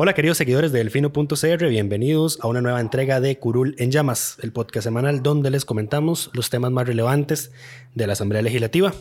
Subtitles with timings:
[0.00, 4.52] Hola queridos seguidores de Delfino.cr, bienvenidos a una nueva entrega de Curul en Llamas, el
[4.52, 7.50] podcast semanal donde les comentamos los temas más relevantes
[7.96, 8.94] de la Asamblea Legislativa.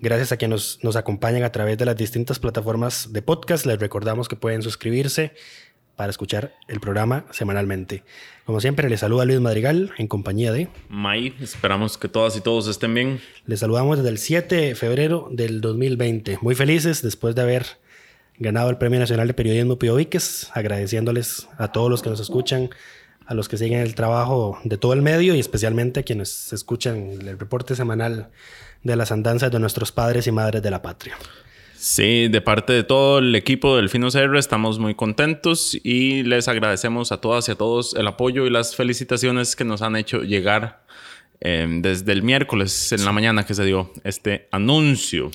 [0.00, 3.80] Gracias a quienes nos, nos acompañan a través de las distintas plataformas de podcast, les
[3.80, 5.32] recordamos que pueden suscribirse
[5.96, 8.04] para escuchar el programa semanalmente.
[8.44, 10.68] Como siempre, les saluda Luis Madrigal en compañía de...
[10.88, 13.20] May, esperamos que todas y todos estén bien.
[13.46, 16.38] Les saludamos desde el 7 de febrero del 2020.
[16.42, 17.66] Muy felices después de haber
[18.38, 22.70] ganado el Premio Nacional de Periodismo Pío Víquez, agradeciéndoles a todos los que nos escuchan,
[23.26, 27.12] a los que siguen el trabajo de todo el medio y especialmente a quienes escuchan
[27.12, 28.30] el reporte semanal
[28.82, 31.16] de las andanzas de nuestros padres y madres de la patria.
[31.76, 36.48] Sí, de parte de todo el equipo del Fino CR estamos muy contentos y les
[36.48, 40.22] agradecemos a todas y a todos el apoyo y las felicitaciones que nos han hecho
[40.22, 40.84] llegar
[41.40, 45.30] eh, desde el miércoles en la mañana que se dio este anuncio.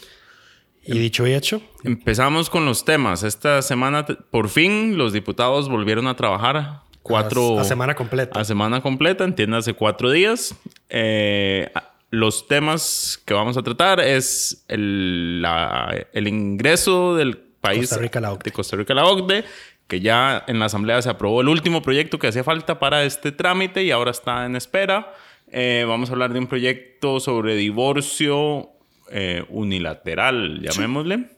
[0.95, 3.23] Y dicho y hecho, Empezamos con los temas.
[3.23, 6.81] Esta semana, por fin, los diputados volvieron a trabajar.
[7.01, 7.59] Cuatro...
[7.59, 8.39] a semana completa.
[8.39, 10.55] A semana completa, entiéndase cuatro días.
[10.89, 11.69] Eh,
[12.11, 18.19] los temas que vamos a tratar es el, la- el ingreso del país Costa Rica
[18.19, 18.43] la OCDE.
[18.45, 19.45] de Costa Rica a la OCDE,
[19.87, 23.31] que ya en la Asamblea se aprobó el último proyecto que hacía falta para este
[23.31, 25.13] trámite y ahora está en espera.
[25.51, 28.69] Eh, vamos a hablar de un proyecto sobre divorcio
[29.11, 31.29] eh, unilateral, llamémosle.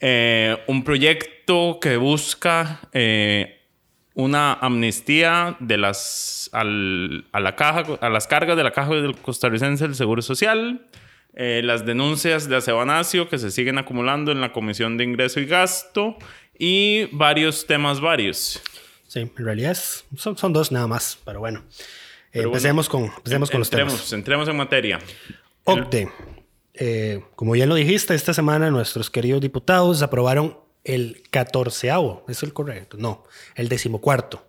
[0.00, 3.60] Eh, un proyecto que busca eh,
[4.14, 9.16] una amnistía de las, al- a, la caja, a las cargas de la caja del
[9.16, 10.86] costarricense del Seguro Social,
[11.34, 15.46] eh, las denuncias de Acebanacio que se siguen acumulando en la Comisión de Ingreso y
[15.46, 16.16] Gasto
[16.58, 18.62] y varios temas varios.
[19.08, 21.62] sí, en realidad es- son, son dos nada más, pero bueno.
[22.30, 24.12] Pero empecemos bueno, con, empecemos con los temas.
[24.12, 24.98] entremos en materia.
[25.64, 26.08] OCDE.
[26.74, 32.52] Eh, como ya lo dijiste, esta semana nuestros queridos diputados aprobaron el catorceavo, ¿es el
[32.52, 32.96] correcto?
[32.98, 33.24] No,
[33.54, 34.46] el decimocuarto.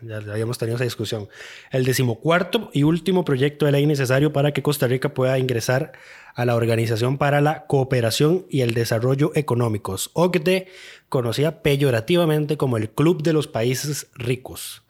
[0.00, 1.28] Ya ya habíamos tenido esa discusión.
[1.70, 5.92] El decimocuarto y último proyecto de ley necesario para que Costa Rica pueda ingresar
[6.34, 10.68] a la Organización para la Cooperación y el Desarrollo Económicos, OCDE,
[11.08, 14.81] conocida peyorativamente como el Club de los Países Ricos.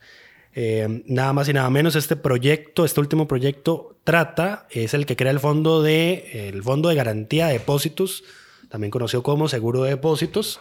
[0.55, 5.15] Eh, nada más y nada menos, este proyecto, este último proyecto trata, es el que
[5.15, 8.23] crea el fondo de, el fondo de garantía de depósitos,
[8.69, 10.59] también conocido como seguro de depósitos,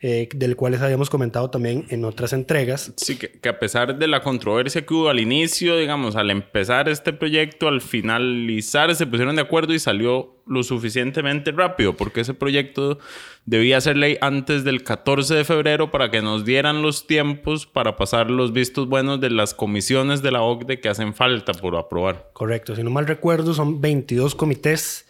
[0.00, 2.92] eh, del cual les habíamos comentado también en otras entregas.
[2.96, 6.88] Sí, que, que a pesar de la controversia que hubo al inicio, digamos, al empezar
[6.88, 12.34] este proyecto, al finalizar se pusieron de acuerdo y salió lo suficientemente rápido, porque ese
[12.34, 12.98] proyecto
[13.46, 17.96] debía ser ley antes del 14 de febrero para que nos dieran los tiempos para
[17.96, 22.30] pasar los vistos buenos de las comisiones de la OCDE que hacen falta por aprobar.
[22.32, 25.06] Correcto, si no mal recuerdo, son 22 comités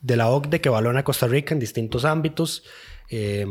[0.00, 2.64] de la OCDE que evalúan a Costa Rica en distintos ámbitos.
[3.10, 3.46] Eh,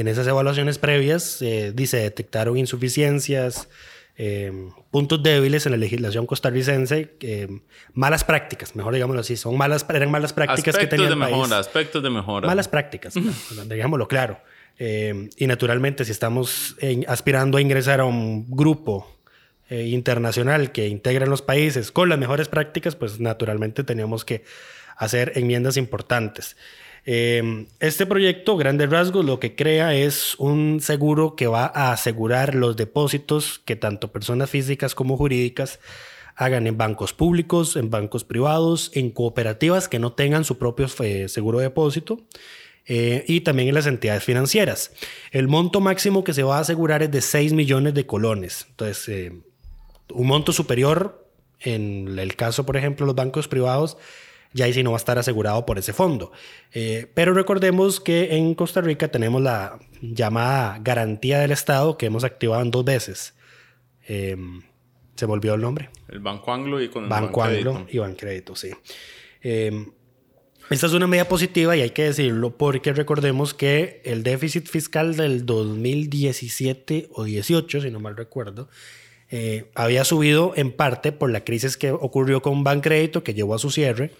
[0.00, 3.68] en esas evaluaciones previas, eh, dice, detectaron insuficiencias,
[4.16, 7.48] eh, puntos débiles en la legislación costarricense, eh,
[7.92, 11.18] malas prácticas, mejor digámoslo así, son malas, eran malas prácticas que Aspectos tenía de el
[11.18, 11.36] país.
[11.36, 12.46] mejora, aspectos de mejora.
[12.46, 13.14] Malas prácticas,
[13.68, 14.40] digámoslo claro.
[14.78, 19.16] Eh, y naturalmente, si estamos aspirando a ingresar a un grupo
[19.68, 24.44] eh, internacional que integra los países con las mejores prácticas, pues naturalmente teníamos que
[24.96, 26.56] hacer enmiendas importantes.
[27.06, 32.56] Eh, este proyecto, grandes rasgos, lo que crea es un seguro que va a asegurar
[32.56, 35.78] los depósitos que tanto personas físicas como jurídicas
[36.36, 41.28] hagan en bancos públicos, en bancos privados, en cooperativas que no tengan su propio eh,
[41.28, 42.20] seguro de depósito
[42.86, 44.92] eh, y también en las entidades financieras.
[45.30, 48.66] El monto máximo que se va a asegurar es de 6 millones de colones.
[48.68, 49.32] Entonces, eh,
[50.12, 51.26] un monto superior
[51.60, 53.96] en el caso, por ejemplo, de los bancos privados,
[54.52, 56.32] ya ahí sí no va a estar asegurado por ese fondo.
[56.72, 62.24] Eh, pero recordemos que en Costa Rica tenemos la llamada garantía del Estado que hemos
[62.24, 63.34] activado en dos veces.
[64.08, 64.36] Eh,
[65.16, 65.90] se volvió el nombre.
[66.08, 67.96] El Banco Anglo y con el Banco Anglo Bancrédito.
[67.96, 68.70] y Bancrédito, sí.
[69.42, 69.86] Eh,
[70.68, 75.16] Esta es una medida positiva y hay que decirlo porque recordemos que el déficit fiscal
[75.16, 78.68] del 2017 o 18, si no mal recuerdo,
[79.30, 83.58] eh, había subido en parte por la crisis que ocurrió con Bancrédito, que llevó a
[83.58, 84.12] su cierre,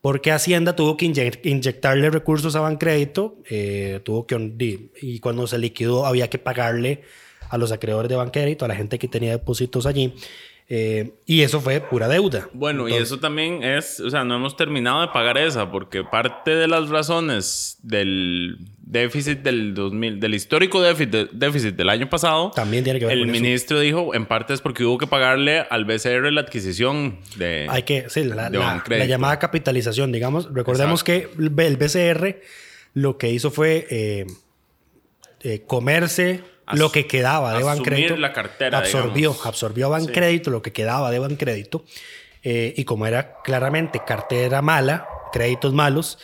[0.00, 1.06] porque Hacienda tuvo que
[1.42, 7.02] inyectarle recursos a Bancrédito, eh, tuvo que, y cuando se liquidó había que pagarle
[7.48, 10.14] a los acreedores de Bancrédito, a la gente que tenía depósitos allí.
[10.72, 12.48] Eh, y eso fue pura deuda.
[12.52, 16.52] Bueno, y eso también es, o sea, no hemos terminado de pagar esa, porque parte
[16.52, 22.84] de las razones del déficit del 2000, del histórico déficit, déficit del año pasado, también
[22.84, 26.30] tiene que ver el ministro dijo, en parte es porque hubo que pagarle al BCR
[26.30, 27.66] la adquisición de.
[27.68, 28.48] Hay que, sí, la,
[29.06, 30.54] llamada capitalización, digamos.
[30.54, 32.40] Recordemos que el BCR
[32.94, 34.26] lo que hizo fue eh,
[35.40, 38.16] eh, comerse lo que quedaba de Bancrédito.
[38.16, 41.84] la cartera, absorbió, absorbió Bancrédito lo que quedaba de Bancrédito.
[42.42, 46.18] Eh, y como era claramente cartera mala, créditos malos,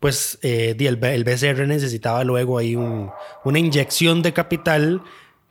[0.00, 5.02] pues eh, el, BCR necesitaba luego ahí una inyección de capital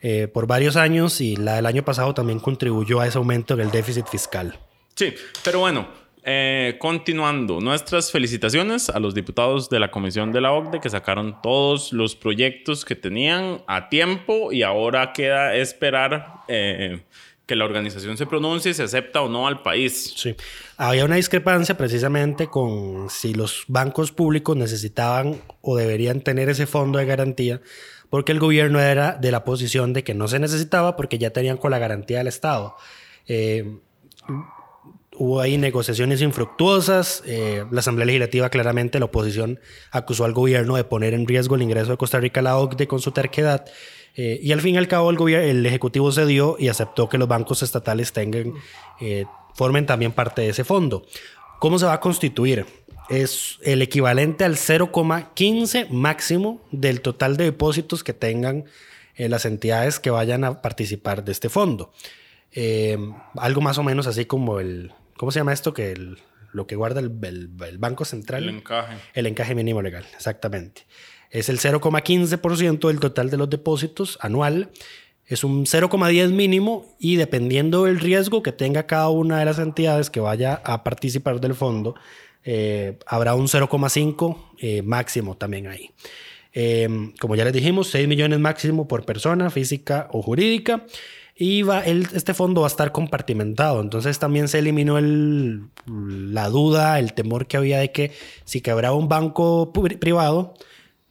[0.01, 3.61] eh, por varios años y la del año pasado también contribuyó a ese aumento en
[3.61, 4.57] el déficit fiscal.
[4.95, 5.13] Sí,
[5.43, 5.87] pero bueno,
[6.23, 11.41] eh, continuando, nuestras felicitaciones a los diputados de la Comisión de la OCDE que sacaron
[11.41, 17.01] todos los proyectos que tenían a tiempo y ahora queda esperar eh,
[17.45, 20.13] que la organización se pronuncie si acepta o no al país.
[20.15, 20.35] Sí,
[20.77, 26.99] había una discrepancia precisamente con si los bancos públicos necesitaban o deberían tener ese fondo
[26.99, 27.61] de garantía
[28.09, 31.57] porque el gobierno era de la posición de que no se necesitaba porque ya tenían
[31.57, 32.75] con la garantía del Estado.
[33.27, 33.79] Eh,
[35.19, 37.21] hubo ahí negociaciones infructuosas.
[37.25, 39.59] Eh, la Asamblea Legislativa, claramente, la oposición
[39.91, 42.87] acusó al gobierno de poner en riesgo el ingreso de Costa Rica a la OCDE
[42.87, 43.65] con su terquedad.
[44.15, 47.17] Eh, y al fin y al cabo, el, gobierno, el Ejecutivo cedió y aceptó que
[47.17, 48.53] los bancos estatales tengan,
[49.01, 51.05] eh, formen también parte de ese fondo.
[51.59, 52.65] ¿Cómo se va a constituir?
[53.09, 58.65] Es el equivalente al 0,15 máximo del total de depósitos que tengan
[59.17, 61.91] las entidades que vayan a participar de este fondo.
[63.35, 65.73] algo más o menos así como el, ¿Cómo se llama esto?
[65.73, 66.15] Que
[66.53, 67.09] lo que guarda el,
[67.77, 68.43] Banco Central.
[68.43, 68.95] El encaje.
[69.13, 70.85] El encaje mínimo legal, exactamente.
[71.29, 74.69] Es el 0,15% del total de los depósitos anual.
[75.25, 80.09] Es un 0,10 mínimo y dependiendo del riesgo que tenga cada una de las entidades
[80.09, 81.95] que vaya a participar del fondo,
[82.45, 85.91] eh, habrá un 0,5 eh, máximo también ahí.
[86.53, 90.85] Eh, como ya les dijimos, 6 millones máximo por persona, física o jurídica.
[91.41, 93.79] Y va, este fondo va a estar compartimentado.
[93.79, 98.11] Entonces también se eliminó el, la duda, el temor que había de que
[98.43, 100.53] si quebraba un banco privado,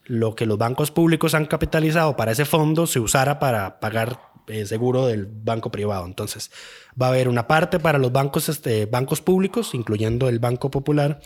[0.05, 4.65] lo que los bancos públicos han capitalizado para ese fondo se usara para pagar eh,
[4.65, 6.05] seguro del banco privado.
[6.05, 6.51] Entonces
[6.99, 11.21] va a haber una parte para los bancos, este, bancos públicos, incluyendo el Banco Popular.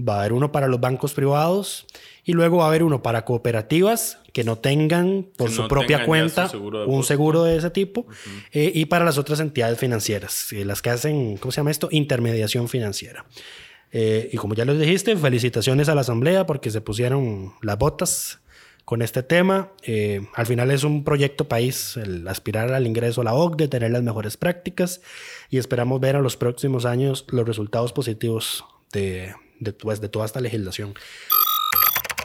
[0.00, 1.86] Va a haber uno para los bancos privados
[2.24, 6.50] y luego va a haber uno para cooperativas que no tengan por su propia cuenta
[6.86, 8.06] un seguro de ese tipo
[8.52, 11.88] eh, y para las otras entidades financieras, eh, las que hacen, ¿cómo se llama esto?
[11.90, 13.24] Intermediación financiera.
[13.90, 18.40] Eh, y como ya les dijiste, felicitaciones a la Asamblea porque se pusieron las botas
[18.88, 19.68] con este tema.
[20.34, 24.02] al final es un proyecto país, el aspirar al ingreso a la OCDE, tener las
[24.02, 25.02] mejores prácticas
[25.50, 30.24] y esperamos ver a los próximos años los resultados positivos de, de, pues, de toda
[30.24, 30.94] esta legislación.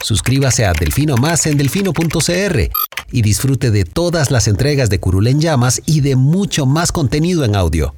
[0.04, 2.70] Suscríbase a Delfino Más en delfino.cr
[3.12, 7.44] y disfrute de todas las entregas de Curul en Llamas y de mucho más contenido
[7.44, 7.94] en audio.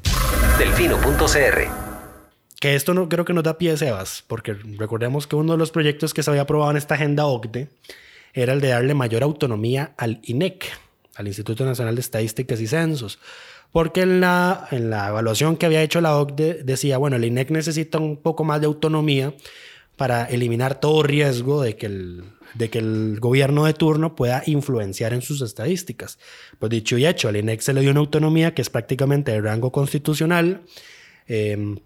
[0.58, 1.70] Delfino.cr
[2.60, 5.70] Que esto no creo que nos da pie, Sebas, porque recordemos que uno de los
[5.70, 7.70] proyectos que se había aprobado en esta agenda OCDE
[8.36, 10.66] era el de darle mayor autonomía al INEC,
[11.16, 13.18] al Instituto Nacional de Estadísticas y Censos.
[13.72, 17.50] Porque en la, en la evaluación que había hecho la OCDE decía, bueno, el INEC
[17.50, 19.34] necesita un poco más de autonomía
[19.96, 22.24] para eliminar todo riesgo de que el,
[22.54, 26.20] de que el gobierno de turno pueda influenciar en sus estadísticas.
[26.60, 29.42] Pues dicho y hecho, al INEC se le dio una autonomía que es prácticamente de
[29.42, 30.62] rango constitucional.
[31.28, 31.80] Em,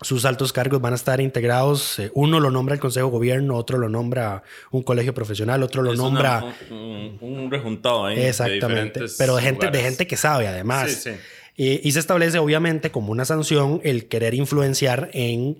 [0.00, 3.56] sus altos cargos van a estar integrados, eh, uno lo nombra el Consejo de Gobierno,
[3.56, 6.44] otro lo nombra un colegio profesional, otro lo nombra...
[6.70, 8.20] un, rejuntado ahí.
[8.20, 11.08] Exactamente, pero de gente, de gente que sabe además.
[11.56, 15.58] y se establece obviamente como una sanción el querer influenciar en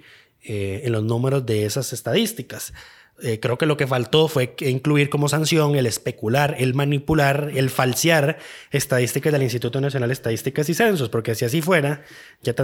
[0.50, 2.72] eh, en los números de esas estadísticas.
[3.20, 7.68] Eh, creo que lo que faltó fue incluir como sanción el especular, el manipular, el
[7.68, 8.38] falsear
[8.70, 12.04] estadísticas del Instituto Nacional de Estadísticas y Censos, porque si así fuera,
[12.42, 12.54] ya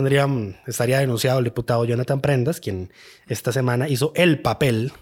[0.66, 2.92] estaría denunciado el diputado Jonathan Prendas, quien
[3.26, 4.92] esta semana hizo el papel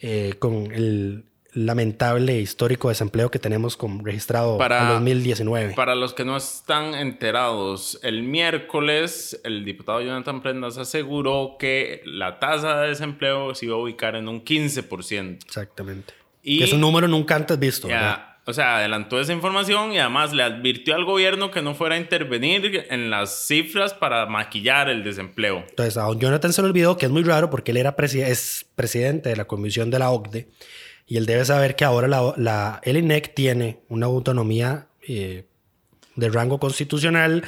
[0.00, 5.74] eh, con el, lamentable histórico desempleo que tenemos con registrado Para- en 2019.
[5.74, 12.38] Para los que no están enterados, el miércoles el diputado Jonathan Prendas aseguró que la
[12.38, 15.44] tasa de desempleo se iba a ubicar en un 15%.
[15.46, 16.14] Exactamente.
[16.42, 17.86] Y- que es un número nunca antes visto.
[17.88, 21.94] Ya, o sea, adelantó esa información y además le advirtió al gobierno que no fuera
[21.94, 25.64] a intervenir en las cifras para maquillar el desempleo.
[25.68, 28.24] Entonces, a don Jonathan se le olvidó que es muy raro porque él era presi-
[28.24, 30.48] es presidente de la comisión de la OCDE
[31.12, 35.44] y él debe saber que ahora la, la, el INEC tiene una autonomía eh,
[36.16, 37.44] de rango constitucional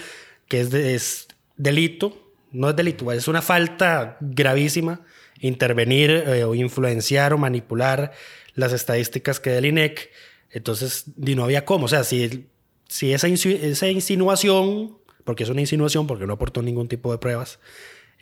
[0.49, 5.01] que es, de- es delito, no es delito, es una falta gravísima
[5.41, 8.13] intervenir eh, o influenciar o manipular
[8.55, 10.11] las estadísticas que da el INEC.
[10.51, 11.87] Entonces, di, no había cómo.
[11.87, 12.47] O sea, si,
[12.89, 17.19] si esa, insi- esa insinuación, porque es una insinuación, porque no aportó ningún tipo de
[17.19, 17.59] pruebas,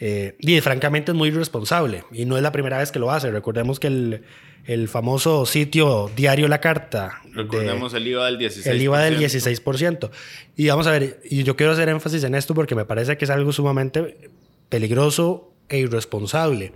[0.05, 2.03] eh, y francamente es muy irresponsable.
[2.11, 3.31] Y no es la primera vez que lo hace.
[3.31, 4.23] Recordemos que el,
[4.67, 7.21] el famoso sitio Diario La Carta.
[7.25, 8.67] de- Recordemos el IVA del 16%.
[8.67, 10.11] el IVA del 16%.
[10.57, 13.27] Y vamos a ver, y yo quiero hacer énfasis en esto porque me parece que
[13.27, 14.31] es algo sumamente
[14.69, 16.73] peligroso e irresponsable.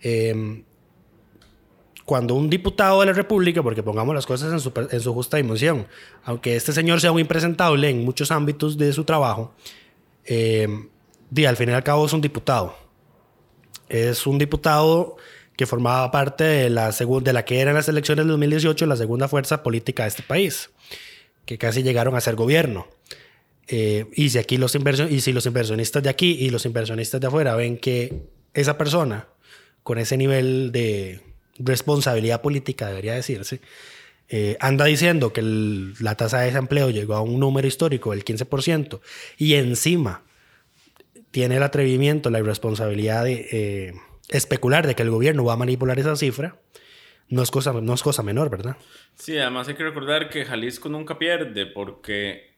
[0.00, 0.62] Eh,
[2.04, 5.38] cuando un diputado de la República, porque pongamos las cosas en su, en su justa
[5.38, 5.86] dimensión,
[6.24, 9.54] aunque este señor sea muy impresentable en muchos ámbitos de su trabajo,
[10.26, 10.68] eh,
[11.30, 12.76] di, al fin y al cabo es un diputado.
[13.88, 15.16] Es un diputado
[15.56, 18.96] que formaba parte de la, de la que era en las elecciones del 2018 la
[18.96, 20.70] segunda fuerza política de este país,
[21.46, 22.88] que casi llegaron a ser gobierno.
[23.68, 27.26] Eh, y, si aquí los y si los inversionistas de aquí y los inversionistas de
[27.26, 29.28] afuera ven que esa persona
[29.82, 31.20] con ese nivel de
[31.58, 33.60] responsabilidad política, debería decirse,
[34.28, 39.00] eh, anda diciendo que la tasa de desempleo llegó a un número histórico del 15%
[39.38, 40.22] y encima
[41.34, 43.92] tiene el atrevimiento, la irresponsabilidad de eh,
[44.28, 46.60] especular de que el gobierno va a manipular esa cifra,
[47.28, 48.76] no es cosa, no es cosa menor, ¿verdad?
[49.16, 52.54] Sí, además hay que recordar que Jalisco nunca pierde porque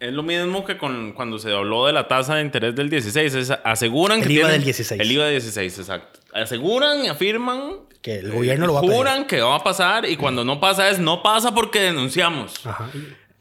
[0.00, 3.34] es lo mismo que con, cuando se habló de la tasa de interés del 16.
[3.34, 5.00] es- aseguran El que IVA tienen- del 16.
[5.00, 6.18] El IVA del 16, exacto.
[6.34, 7.60] Aseguran y afirman
[8.02, 8.96] Que el gobierno lo va a pedir.
[8.96, 12.66] juran que va a pasar y cuando no pasa es no pasa porque denunciamos.
[12.66, 12.90] Ajá.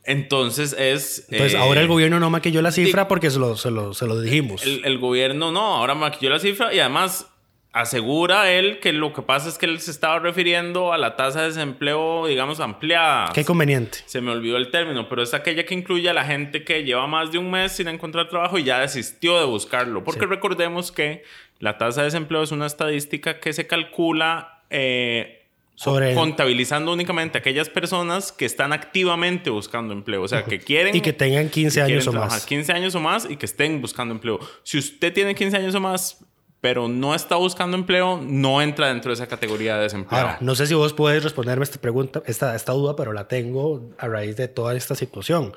[0.08, 1.28] Entonces es...
[1.30, 4.08] Entonces, eh, ahora el gobierno no maquilló la cifra porque se lo, se lo, se
[4.08, 4.64] lo dijimos.
[4.64, 7.28] El, el gobierno no, ahora maquilló la cifra y además
[7.74, 11.42] asegura él que lo que pasa es que él se estaba refiriendo a la tasa
[11.42, 13.32] de desempleo, digamos, ampliada.
[13.34, 14.00] Qué conveniente.
[14.06, 17.06] Se me olvidó el término, pero es aquella que incluye a la gente que lleva
[17.08, 20.04] más de un mes sin encontrar trabajo y ya desistió de buscarlo.
[20.04, 21.24] Porque recordemos que
[21.60, 25.37] la tasa de desempleo es una estadística que se calcula eh,
[25.78, 30.24] Sobre- contabilizando únicamente aquellas personas que están activamente buscando empleo.
[30.24, 30.96] O sea, que quieren...
[30.96, 32.46] Y que tengan 15 que años o más.
[32.46, 34.40] 15 años o más y que estén buscando empleo.
[34.64, 36.26] Si usted tiene 15 años o más,
[36.62, 40.20] pero no está buscando empleo, no entra dentro de esa categoría de desempleo.
[40.20, 43.92] Ahora, no sé si vos puedes responderme esta pregunta, esta, esta duda, pero la tengo
[44.00, 45.54] a raíz de toda esta situación.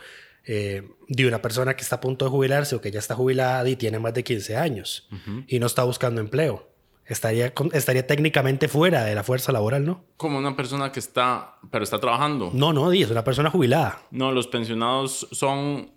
[0.46, 3.68] Eh, de una persona que está a punto de jubilarse o que ya está jubilada
[3.68, 5.08] y tiene más de 15 años
[5.46, 6.69] y no está buscando empleo.
[7.12, 10.04] Estaría, estaría técnicamente fuera de la fuerza laboral, ¿no?
[10.16, 12.50] Como una persona que está, pero está trabajando.
[12.54, 14.00] No, no, es una persona jubilada.
[14.10, 15.90] No, los pensionados son,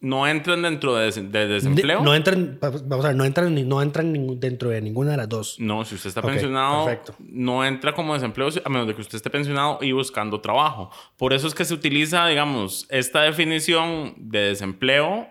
[0.00, 2.02] no entran dentro de, des- de De- desempleo.
[2.02, 5.56] no entran, vamos a ver, no entran, no entran dentro de ninguna de las dos.
[5.58, 7.14] No, si usted está pensionado, perfecto.
[7.20, 10.90] no entra como desempleo a menos de que usted esté pensionado y buscando trabajo.
[11.16, 15.28] Por eso es que se utiliza, digamos, esta definición de desempleo,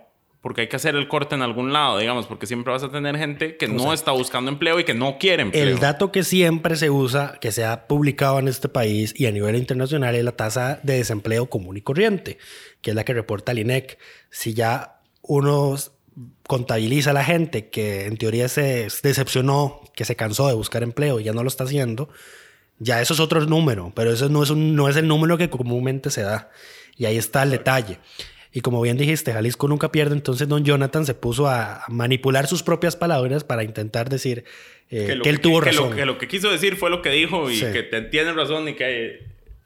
[0.48, 3.18] porque hay que hacer el corte en algún lado, digamos, porque siempre vas a tener
[3.18, 5.62] gente que no está buscando empleo y que no quiere empleo.
[5.62, 9.32] El dato que siempre se usa, que se ha publicado en este país y a
[9.34, 12.38] nivel internacional, es la tasa de desempleo común y corriente,
[12.80, 13.98] que es la que reporta el INEC.
[14.30, 15.76] Si ya uno
[16.48, 21.20] contabiliza a la gente que en teoría se decepcionó, que se cansó de buscar empleo
[21.20, 22.08] y ya no lo está haciendo,
[22.80, 25.50] ya eso es otro número, pero eso no es, un- no es el número que
[25.50, 26.50] comúnmente se da.
[26.96, 28.00] Y ahí está el detalle.
[28.58, 32.64] Y como bien dijiste, Jalisco nunca pierde, entonces don Jonathan se puso a manipular sus
[32.64, 34.46] propias palabras para intentar decir
[34.90, 35.92] eh, que, lo él tuvo que razón.
[35.92, 37.68] Lo, que lo que quiso decir fue lo que dijo y Sí.
[37.72, 39.12] que te tiene razón y que hay,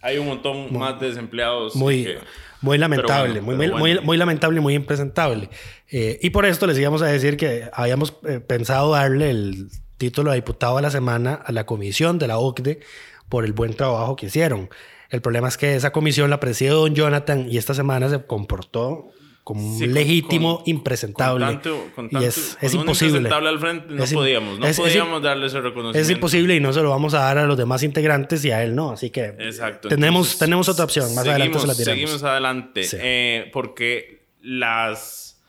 [0.02, 1.74] hay un montón más de desempleados.
[1.74, 2.18] Muy, que-
[2.60, 4.02] muy lamentable, pero muy, bueno, muy, bueno.
[4.02, 5.48] muy lamentable y muy impresentable.
[5.90, 9.70] Eh, y por esto les íbamos a decir que habíamos eh, pensado darle el
[10.00, 12.82] título de diputado de la semana a la comisión de la OCDE
[13.30, 14.70] por el buen trabajo que hicieron.
[15.12, 19.10] El problema es que esa comisión la preside don Jonathan y esta semana se comportó
[19.44, 21.46] como un Sí, legítimo con- impresentable.
[21.46, 23.18] Con tanto, con y tanto- es, imposible.
[23.18, 26.00] impresentable al frente no Es podíamos, no es- podíamos darle ese reconocimiento.
[26.00, 28.64] Es imposible y no se lo vamos a dar a los demás integrantes y a
[28.64, 28.92] él no.
[28.92, 29.90] Así que Exacto.
[29.90, 31.14] tenemos, Entonces, tenemos otra opción.
[31.16, 32.00] Más adelante se la seguimos- tiramos.
[32.12, 32.84] Seguimos adelante.
[32.84, 32.98] Sí.
[33.02, 35.42] eh, porque las.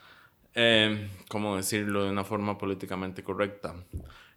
[0.55, 3.75] eh, ¿Cómo decirlo de una forma políticamente correcta?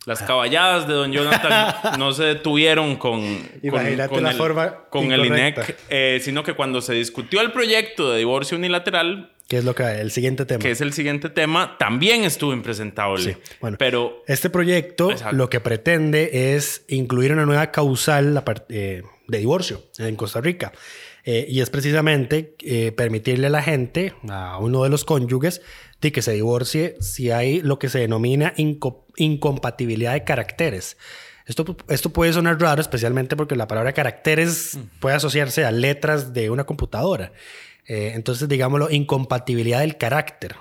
[0.06, 4.76] Las caballadas de don Jonathan no se detuvieron con, con, Imagínate con la el, forma
[4.90, 5.26] con el.
[5.26, 9.76] INEC, eh, sino que cuando se discutió el proyecto de divorcio unilateral, ¿Qué es lo
[9.76, 10.60] que el siguiente tema?
[10.60, 13.24] que es el siguiente tema, también estuvo impresentable.
[13.24, 13.78] Sí, bueno.
[13.78, 15.36] Pero Este proyecto Exacto.
[15.36, 20.72] lo que pretende es incluir una nueva causal eh, de divorcio en Costa Rica.
[21.28, 25.62] Eh, y es precisamente eh, permitirle a la gente, a uno de los cónyuges,
[26.06, 30.98] de que se divorcie si hay lo que se denomina inco- incompatibilidad de caracteres.
[31.46, 36.50] Esto, esto puede sonar raro, especialmente porque la palabra caracteres puede asociarse a letras de
[36.50, 37.34] una computadora.
[37.88, 40.56] Eh, entonces, digámoslo, incompatibilidad del carácter.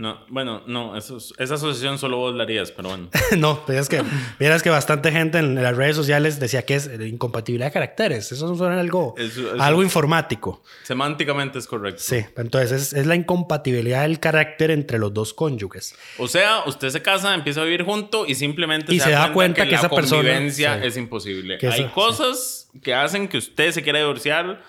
[0.00, 3.08] No, bueno, no, eso es- esa asociación solo vos la harías, pero bueno.
[3.36, 4.02] no, vieras que,
[4.38, 8.32] vieras que bastante gente en las redes sociales decía que es incompatibilidad de caracteres.
[8.32, 10.62] Eso suena algo, Eso- eso- algo informático.
[10.84, 12.00] Semánticamente es correcto.
[12.02, 15.94] Sí, entonces es, es la incompatibilidad del carácter entre los dos cónyuges.
[16.18, 19.64] O sea, usted se casa, empieza a vivir junto y simplemente Y se da cuenta
[19.64, 20.86] que la esa persona- convivencia sí.
[20.86, 21.58] es imposible.
[21.58, 24.62] Que Hay eso- cosas que hacen que usted se quiera divorciar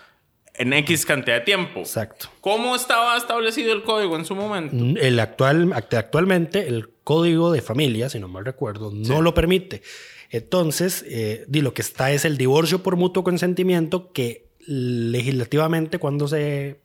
[0.56, 1.80] en X cantidad de tiempo.
[1.80, 2.30] Exacto.
[2.42, 4.76] ¿Cómo estaba establecido el código en su momento?
[5.00, 9.82] El actual, act- actualmente el código de familia, si no mal recuerdo, no lo permite.
[10.30, 16.28] Entonces, eh, di, lo que está es el divorcio por mutuo consentimiento que legislativamente cuando
[16.28, 16.80] se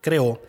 [0.00, 0.42] creó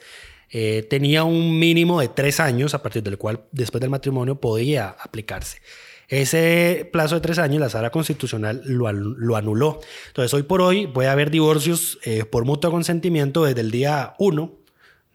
[0.51, 4.89] eh, tenía un mínimo de tres años a partir del cual después del matrimonio podía
[4.89, 5.59] aplicarse.
[6.07, 9.79] Ese plazo de tres años la sala constitucional lo, anuló.
[10.07, 14.53] Entonces, hoy por hoy puede haber divorcios eh, por mutuo consentimiento desde el día uno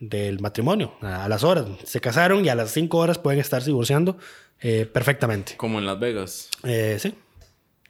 [0.00, 1.66] del matrimonio, a las horas.
[1.84, 4.16] Se casaron y a las cinco horas pueden estarse divorciando
[4.60, 5.56] eh, perfectamente.
[5.56, 6.50] Como en Las Vegas.
[6.64, 7.14] Eh, sí,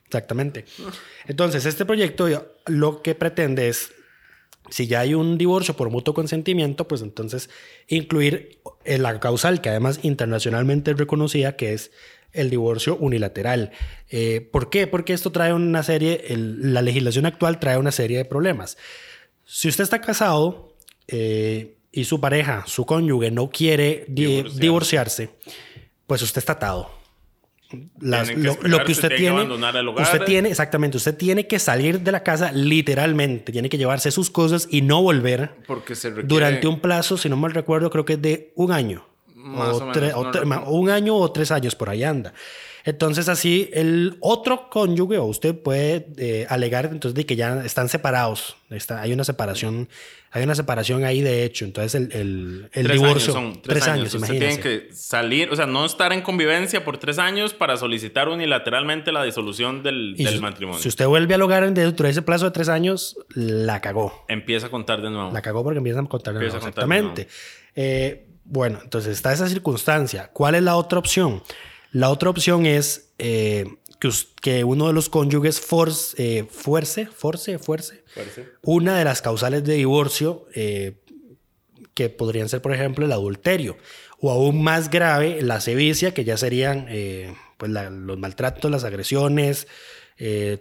[0.07, 0.65] exactamente.
[1.27, 2.29] Entonces, este proyecto
[2.67, 3.93] lo que pretende es,
[4.71, 7.49] si ya hay un divorcio por mutuo consentimiento, pues entonces
[7.87, 11.91] incluir la causal que además internacionalmente es reconocida, que es
[12.33, 13.71] el divorcio unilateral.
[14.11, 14.87] Eh, ¿Por qué?
[14.87, 18.77] Porque esto trae una serie, el- la legislación actual trae una serie de problemas.
[19.45, 20.75] Si usted está casado
[21.07, 25.31] eh, y su pareja, su cónyuge, no quiere di- Divorciarse.
[26.07, 26.91] pues usted está atado.
[28.01, 30.03] Las- que lo, lo que usted tiene que tiene, abandonar el hogar.
[30.07, 34.31] usted tiene, exactamente, usted tiene que salir de la casa literalmente, tiene que llevarse sus
[34.31, 36.29] cosas y no volver Porque se requiere...
[36.29, 39.07] durante un plazo, si no mal recuerdo, creo que es de un año.
[39.39, 40.71] Más o menos, tre- no tre- recuerdo.
[40.71, 42.33] un año o tres años por ahí anda.
[42.85, 47.89] Entonces así el otro cónyuge o usted puede eh, alegar entonces de que ya están
[47.89, 48.57] separados.
[48.71, 49.89] Está, hay una separación,
[50.31, 51.67] hay una separación ahí de hecho.
[51.67, 53.37] Entonces el, el, el Tres divorcio.
[53.37, 54.15] años son tres, años.
[54.15, 54.59] Imagínense.
[54.63, 59.13] tiene que salir, o sea, no estar en convivencia por tres años para solicitar unilateralmente
[59.13, 60.81] la disolución del, del si, matrimonio.
[60.81, 64.25] si usted vuelve al hogar dentro de ese plazo de tres años, la cagó.
[64.29, 65.31] Empieza a contar de nuevo.
[65.31, 67.29] La cagó porque empiezan a contar de Empieza nuevo, a contar de Exactamente.
[67.75, 70.31] Eh, bueno, entonces está esa circunstancia.
[70.33, 71.43] ¿Cuál es la otra opción?
[71.93, 73.67] La otra opción es eh,
[74.41, 78.05] que, uno de los cónyuges force, eh, fuerce, force, fuerce,
[78.63, 80.95] una de las causales de divorcio eh,
[81.95, 83.77] que podrían ser, por ejemplo, el adulterio
[84.21, 88.85] o aún más grave, la sevicia, que ya serían eh, pues la- los maltratos, las
[88.85, 89.67] agresiones,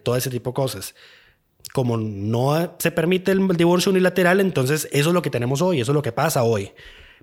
[0.03, 0.93] todo ese tipo de cosas
[1.73, 5.91] como no se permite el divorcio unilateral, entonces eso es lo que tenemos hoy, eso
[5.91, 6.71] es lo que pasa hoy.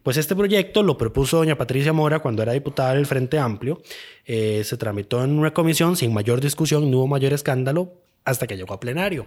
[0.02, 3.80] Pues este proyecto lo propuso doña Patricia Mora cuando era diputada del Frente Amplio.
[4.26, 7.92] Eh, se tramitó en una comisión sin mayor discusión, no hubo mayor escándalo
[8.26, 9.26] hasta que llegó a plenario.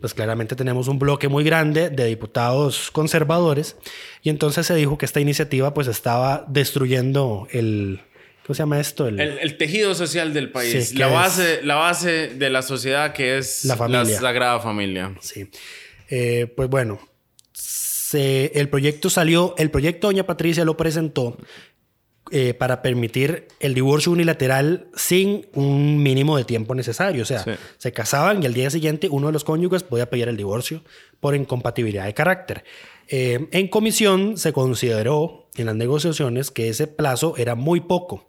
[0.00, 3.76] Pues claramente tenemos un bloque muy grande de diputados conservadores
[4.22, 8.00] y entonces se dijo que esta iniciativa pues estaba destruyendo el...
[8.46, 9.06] ¿Cómo se llama esto?
[9.06, 13.12] El, El, el tejido social del país, Sí, la, base, la base de la sociedad
[13.12, 14.18] que es La familia.
[14.18, 15.14] sagrada familia.
[15.20, 15.50] Sí.
[16.08, 16.98] Eh, pues bueno,
[18.10, 21.36] se- el proyecto salió, el proyecto Doña Patricia lo presentó
[22.30, 27.22] eh, para permitir el divorcio unilateral sin un mínimo de tiempo necesario.
[27.22, 27.52] O sea, Sí.
[27.78, 30.82] se casaban y al día siguiente uno de los cónyuges podía pedir el divorcio
[31.20, 32.64] por incompatibilidad de carácter.
[33.08, 38.28] Eh, en comisión se consideró en las negociaciones que ese plazo era muy poco.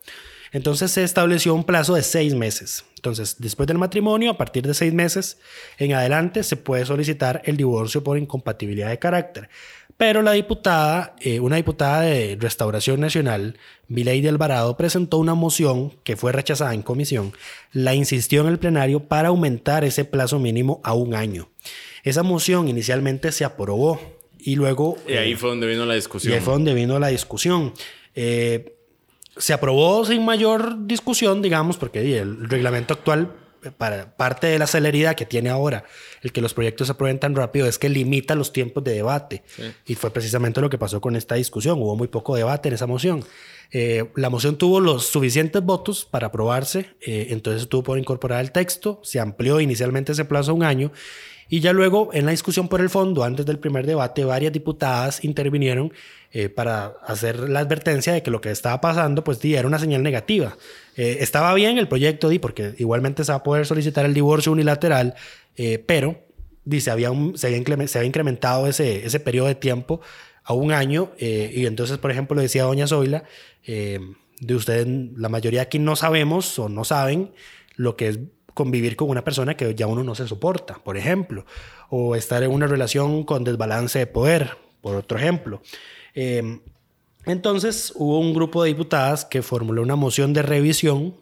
[0.51, 2.83] Entonces se estableció un plazo de seis meses.
[2.95, 5.37] Entonces, después del matrimonio, a partir de seis meses
[5.77, 9.49] en adelante, se puede solicitar el divorcio por incompatibilidad de carácter.
[9.99, 13.57] Pero la diputada, eh, una diputada de Restauración Nacional,
[13.89, 17.33] Milady Alvarado, presentó una moción que fue rechazada en comisión.
[17.73, 21.49] La insistió en el plenario para aumentar ese plazo mínimo a un año.
[22.05, 23.99] Esa moción inicialmente se aprobó
[24.37, 24.97] y luego...
[25.05, 26.33] Y ahí eh, fue donde vino la y discusión.
[26.33, 27.73] ahí fue donde vino la discusión.
[28.15, 28.78] Eh,
[29.39, 33.31] se aprobó sin mayor discusión, digamos, porque el reglamento actual,
[33.63, 35.85] eh, para parte de la celeridad que tiene ahora,
[36.21, 39.43] el que los proyectos se aprueben tan rápido, es que limita los tiempos de debate.
[39.85, 41.81] Y fue precisamente lo que pasó con esta discusión.
[41.81, 43.23] Hubo muy poco debate en esa moción.
[43.71, 48.51] Eh, la moción tuvo los suficientes votos para aprobarse, eh, entonces tuvo por incorporar el
[48.51, 50.91] texto, se amplió inicialmente ese plazo a un año
[51.49, 55.23] y ya luego en la discusión por el fondo, antes del primer debate, varias diputadas
[55.23, 55.91] intervinieron
[56.31, 60.03] eh, para hacer la advertencia de que lo que estaba pasando pues era una señal
[60.03, 60.57] negativa.
[60.95, 65.15] estaba bien el proyecto, di, porque igualmente se va a poder solicitar el divorcio unilateral,
[65.85, 66.21] pero
[66.65, 70.01] dice, había un, se, había se, incrementado ese, ese periodo de tiempo
[70.43, 73.23] a un año y entonces, por ejemplo, decía doña Zoila,
[73.65, 73.99] eh,
[74.39, 77.31] de ustedes, la mayoría aquí no sabemos o no saben
[77.75, 78.19] lo que es
[78.53, 81.45] convivir con una persona que ya uno no se soporta, por ejemplo,
[81.89, 85.61] o estar en una relación con desbalance de poder, por otro ejemplo.
[86.15, 86.59] Eh,
[87.25, 91.15] entonces hubo un grupo de diputadas que formuló una moción de revisión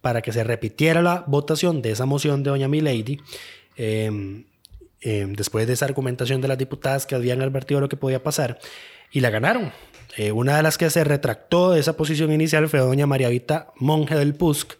[0.00, 3.20] para que se repitiera la votación de esa moción de doña Milady.
[3.76, 4.44] Eh,
[5.00, 8.60] después de esa argumentación de las diputadas que habían advertido lo que podía pasar,
[9.12, 9.72] y la ganaron.
[10.16, 13.72] Eh, una de las que se retractó de esa posición inicial fue doña María Vita
[13.76, 14.74] Monge del PUSC.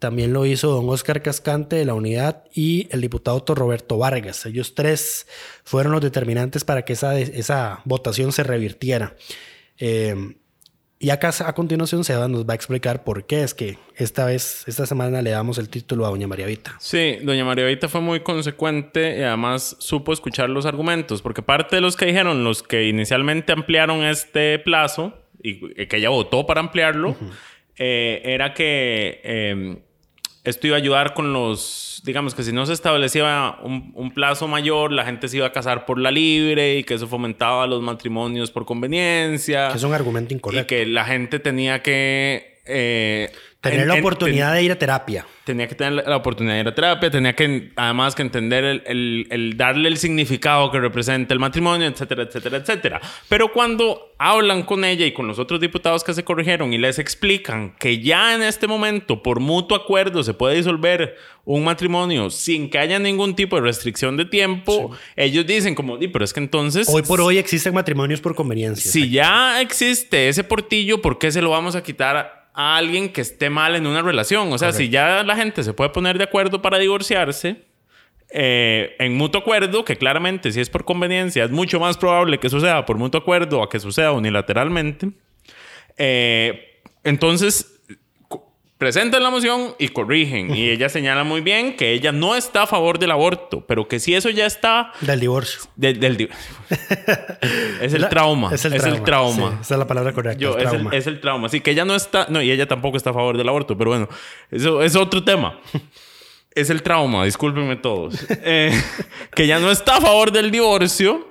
[0.00, 4.46] También lo hizo don Oscar Cascante de la Unidad y el diputado doctor Roberto Vargas.
[4.46, 5.26] Ellos tres
[5.62, 9.14] fueron los determinantes para que esa, esa votación se revirtiera.
[9.78, 10.36] Eh,
[10.98, 14.64] y acá a continuación Seba nos va a explicar por qué es que esta vez,
[14.66, 16.76] esta semana le damos el título a Doña María Vita.
[16.78, 21.76] Sí, Doña María Vita fue muy consecuente y además supo escuchar los argumentos, porque parte
[21.76, 26.60] de los que dijeron, los que inicialmente ampliaron este plazo y que ella votó para
[26.60, 27.16] ampliarlo,
[27.82, 29.82] eh, era que eh,
[30.50, 34.92] esto iba a ayudar con los, digamos que si no se establecía un, plazo mayor,
[34.92, 38.50] la gente se iba a casar por la libre y que eso fomentaba los matrimonios
[38.50, 39.68] por conveniencia.
[39.70, 40.62] Que es un argumento incorrecto.
[40.62, 42.60] Y que la gente tenía que...
[42.66, 45.26] Eh, Tener la oportunidad de ir a terapia.
[45.44, 49.26] Tenía que tener la oportunidad de ir a terapia, tenía que además que entender el,
[49.28, 53.00] el, darle el significado que representa el matrimonio, etcétera, etcétera, etcétera.
[53.28, 56.98] Pero cuando hablan con ella y con los otros diputados que se corrigieron y les
[56.98, 62.70] explican que ya en este momento, por mutuo acuerdo, se puede disolver un matrimonio sin
[62.70, 66.88] que haya ningún tipo de restricción de tiempo, ellos dicen como, pero es que entonces...
[66.88, 68.90] Hoy por hoy existen matrimonios por conveniencia.
[68.90, 73.20] Si ya existe ese portillo, ¿por qué se lo vamos a quitar a alguien que
[73.20, 74.52] esté mal en una relación.
[74.52, 77.64] O sea, si ya la gente se puede poner de acuerdo para divorciarse,
[78.32, 82.48] eh, en mutuo acuerdo, que claramente si es por conveniencia, es mucho más probable que
[82.48, 85.10] suceda por mutuo acuerdo a que suceda unilateralmente.
[85.98, 87.79] Eh, entonces,
[88.80, 90.56] presentan la moción y corrigen.
[90.56, 94.00] Y ella señala muy bien que ella no está a favor del aborto, pero que
[94.00, 94.92] si eso ya está...
[95.02, 95.60] Del divorcio.
[95.76, 96.00] del
[97.82, 98.50] es el trauma.
[98.52, 99.58] Es el trauma.
[99.60, 100.48] esa es la palabra correcta.
[100.58, 100.72] es.
[100.72, 101.46] El, es, el, trauma.
[101.46, 102.26] Así que ella no está...
[102.30, 104.08] No, y ella tampoco está a favor del aborto, pero bueno,
[104.50, 105.60] eso es otro tema.
[106.54, 108.14] es el trauma, discúlpenme todos.
[108.30, 108.72] Eh,
[109.34, 111.28] que ella no está a favor del divorcio.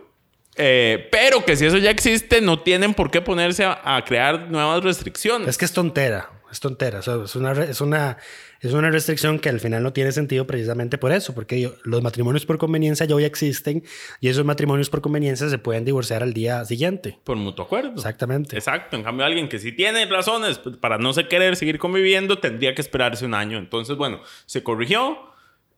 [0.55, 4.83] Eh, pero que si eso ya existe, no tienen por qué ponerse a crear nuevas
[4.83, 5.47] restricciones.
[5.47, 6.29] Es que es tontera.
[6.51, 6.99] Es tontera.
[6.99, 8.17] es, una, es, una,
[8.59, 12.45] es una restricción que al final no tiene sentido precisamente por eso, porque los matrimonios
[12.45, 13.83] por conveniencia ya hoy existen
[14.19, 17.17] y esos matrimonios por conveniencia se pueden divorciar al día siguiente.
[17.23, 17.93] Por mutuo acuerdo.
[17.93, 18.55] Exactamente.
[18.55, 18.95] Exacto.
[18.95, 22.81] En cambio, alguien que sí tiene razones para no se querer seguir conviviendo tendría que
[22.81, 23.57] esperarse un año.
[23.57, 25.17] Entonces, bueno, se corrigió.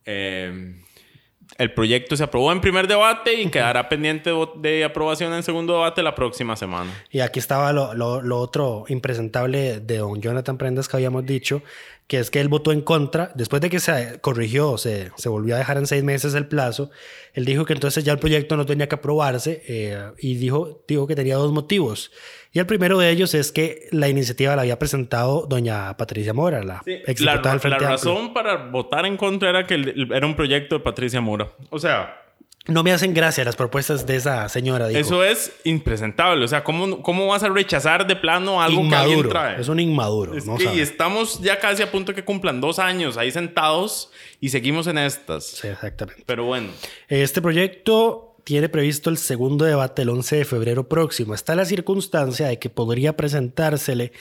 [0.05, 0.75] Eh,
[1.57, 6.03] el proyecto se aprobó en primer debate y quedará pendiente de aprobación en segundo debate
[6.03, 6.91] la próxima semana.
[7.09, 11.61] Y aquí estaba lo, lo, otro impresentable de don Jonathan Prendas que habíamos dicho,
[12.11, 15.55] que es que él votó en contra, después de que se corrigió, se, se volvió
[15.55, 16.91] a dejar en seis meses el plazo,
[17.33, 21.07] él dijo que entonces ya el proyecto no tenía que aprobarse eh, y dijo, dijo
[21.07, 22.11] que tenía dos motivos.
[22.51, 26.61] Y el primero de ellos es que la iniciativa la había presentado doña Patricia Mora,
[26.65, 29.75] la ex la, del Frente La razón para votar en contra era que
[30.13, 31.47] era un proyecto de Patricia Mora.
[31.69, 32.30] O sea,
[32.71, 34.89] no me hacen gracia las propuestas de esa señora.
[34.89, 36.43] Eso es impresentable.
[36.43, 39.59] O sea, ¿cómo, ¿cómo vas a rechazar de plano algo que alguien trae?
[39.59, 40.35] Es un inmaduro.
[40.35, 44.49] Es que estamos ya casi a punto de que cumplan dos años ahí sentados y
[44.49, 45.45] seguimos en estas.
[45.45, 46.23] Sí, exactamente.
[46.25, 46.69] Pero bueno.
[47.07, 51.33] Este proyecto tiene previsto el segundo debate el 11 de febrero próximo.
[51.33, 54.11] Está la circunstancia de que podría presentársele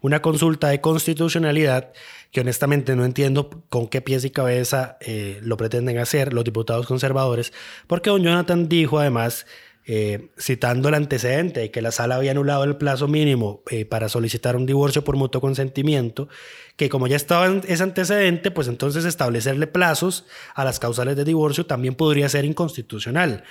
[0.00, 1.92] una consulta de constitucionalidad
[2.30, 6.86] que honestamente no entiendo con qué pies y cabeza eh, lo pretenden hacer los diputados
[6.86, 7.52] conservadores,
[7.86, 9.46] porque don Jonathan dijo además,
[9.88, 14.08] eh, citando el antecedente de que la sala había anulado el plazo mínimo eh, para
[14.08, 16.28] solicitar un divorcio por mutuo consentimiento,
[16.74, 21.66] que como ya estaba ese antecedente, pues entonces establecerle plazos a las causales de divorcio
[21.66, 23.44] también podría ser inconstitucional.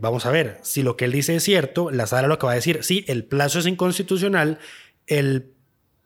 [0.00, 2.52] vamos a ver, si lo que él dice es cierto, la sala lo que va
[2.52, 4.58] a decir, sí, el plazo es inconstitucional,
[5.06, 5.54] el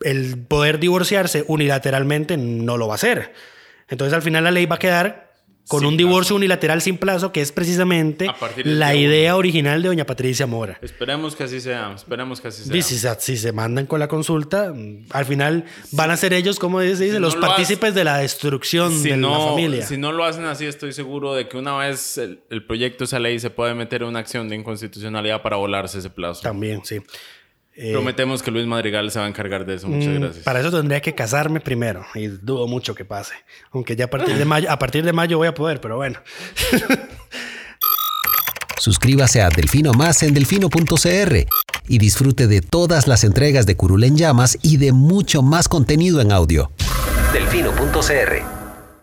[0.01, 3.33] el poder divorciarse unilateralmente no lo va a hacer.
[3.89, 5.27] Entonces al final la ley va a quedar
[5.69, 8.27] con Sin un divorcio unilateral sin plazo, que es precisamente
[8.63, 8.95] la uno.
[8.95, 10.79] idea original de doña Patricia Mora.
[10.81, 11.93] Esperemos que así sea.
[11.93, 12.77] Esperemos que así sea.
[12.77, 14.73] Y si, se- si se mandan con la consulta,
[15.11, 18.19] al final van a ser ellos, como se dice, Si los no partícipes de la
[18.19, 19.85] destrucción si de no, la familia.
[19.87, 23.19] si no lo hacen así, estoy seguro de que una vez el, el proyecto esa
[23.19, 26.43] ley se puede meter en una acción de inconstitucionalidad para volarse ese plazo.
[26.43, 27.01] También, sí.
[27.77, 29.87] Eh, Prometemos que Luis Madrigal se va a encargar de eso.
[29.87, 30.45] Muchas mm, gracias.
[30.45, 33.35] Para eso tendría que casarme primero y dudo mucho que pase.
[33.71, 36.19] Aunque ya a partir de mayo, a partir de mayo voy a poder, pero bueno.
[38.79, 41.47] Suscríbase a Delfino Más en delfino.cr
[41.89, 46.21] y disfrute de todas las entregas de Curul en Llamas y de mucho más contenido
[46.21, 46.71] en audio.
[47.33, 48.43] Delfino.cr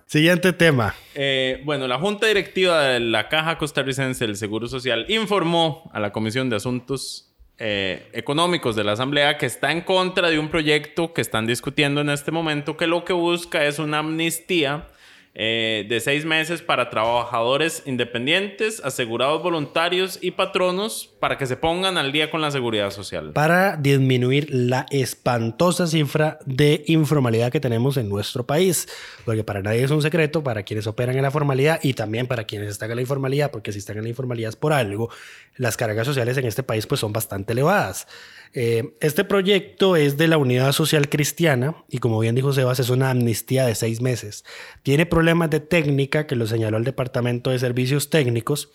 [0.08, 0.96] Siguiente tema.
[1.16, 6.12] Eh, bueno, la Junta Directiva de la Caja Costarricense del Seguro Social informó a la
[6.12, 11.14] Comisión de Asuntos eh, Económicos de la Asamblea que está en contra de un proyecto
[11.14, 14.88] que están discutiendo en este momento que lo que busca es una amnistía
[15.36, 21.98] eh, de seis meses para trabajadores independientes, asegurados voluntarios y patronos para que se pongan
[21.98, 23.32] al día con la seguridad social.
[23.34, 28.88] Para disminuir la espantosa cifra de informalidad que tenemos en nuestro país.
[29.26, 32.44] Porque para nadie es un secreto, para quienes operan en la formalidad y también para
[32.44, 35.10] quienes están en la informalidad, porque si están en la informalidad es por algo,
[35.58, 38.08] las cargas sociales en este país pues son bastante elevadas.
[38.56, 42.90] Eh, este proyecto es de la Unidad Social Cristiana y como bien dijo Sebas, es
[42.90, 44.46] una amnistía de seis meses.
[44.84, 48.72] Tiene problemas de técnica que lo señaló el Departamento de Servicios Técnicos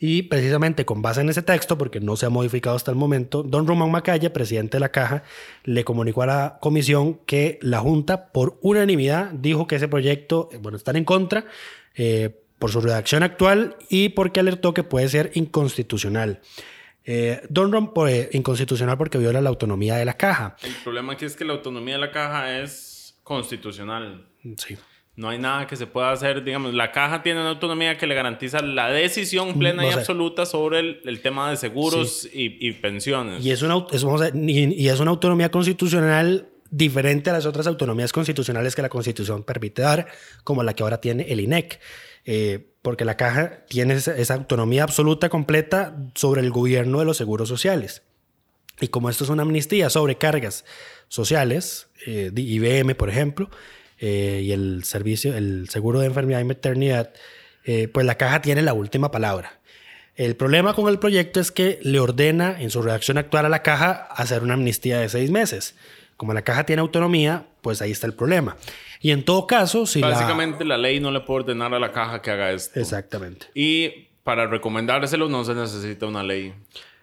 [0.00, 3.42] y precisamente con base en ese texto, porque no se ha modificado hasta el momento,
[3.42, 5.22] don Román Macaya, presidente de la Caja,
[5.62, 10.56] le comunicó a la comisión que la Junta, por unanimidad, dijo que ese proyecto, eh,
[10.56, 11.44] bueno, están en contra
[11.94, 16.40] eh, por su redacción actual y porque alertó que puede ser inconstitucional.
[17.04, 20.56] Eh, don Rom, por, eh, inconstitucional porque viola la autonomía de la Caja.
[20.62, 24.26] El problema aquí es que la autonomía de la caja es constitucional.
[24.56, 24.76] Sí.
[25.16, 28.14] No hay nada que se pueda hacer, digamos, la caja tiene una autonomía que le
[28.14, 29.98] garantiza la decisión plena No y sé.
[29.98, 33.44] absoluta sobre el, el tema de seguros y, y pensiones.
[33.44, 37.30] Y es una, au- es, vamos a ver, y, y es una autonomía constitucional diferente
[37.30, 40.06] a las otras autonomías constitucionales que la Constitución permite dar,
[40.44, 41.80] como la que ahora tiene el INEC.
[42.24, 47.48] Eh, porque la caja tiene esa, autonomía absoluta, completa sobre el gobierno de los seguros
[47.48, 48.02] sociales.
[48.80, 50.64] Y como esto es una amnistía sobre cargas
[51.08, 53.50] sociales, eh, IBM, por ejemplo,
[53.98, 57.12] eh, y el servicio, el seguro de enfermedad y maternidad,
[57.64, 59.60] eh, pues la caja tiene la última palabra.
[60.16, 63.62] El problema con el proyecto es que le ordena en su redacción actual a la
[63.62, 65.74] caja hacer una amnistía de seis meses.
[66.20, 68.54] Como la caja tiene autonomía, pues ahí está el problema.
[69.00, 72.20] Y en todo caso, si Básicamente la ley no le puede ordenar a la caja
[72.20, 72.78] que haga esto.
[72.78, 73.46] Exactamente.
[73.54, 76.52] Y para recomendárselo no se necesita una ley.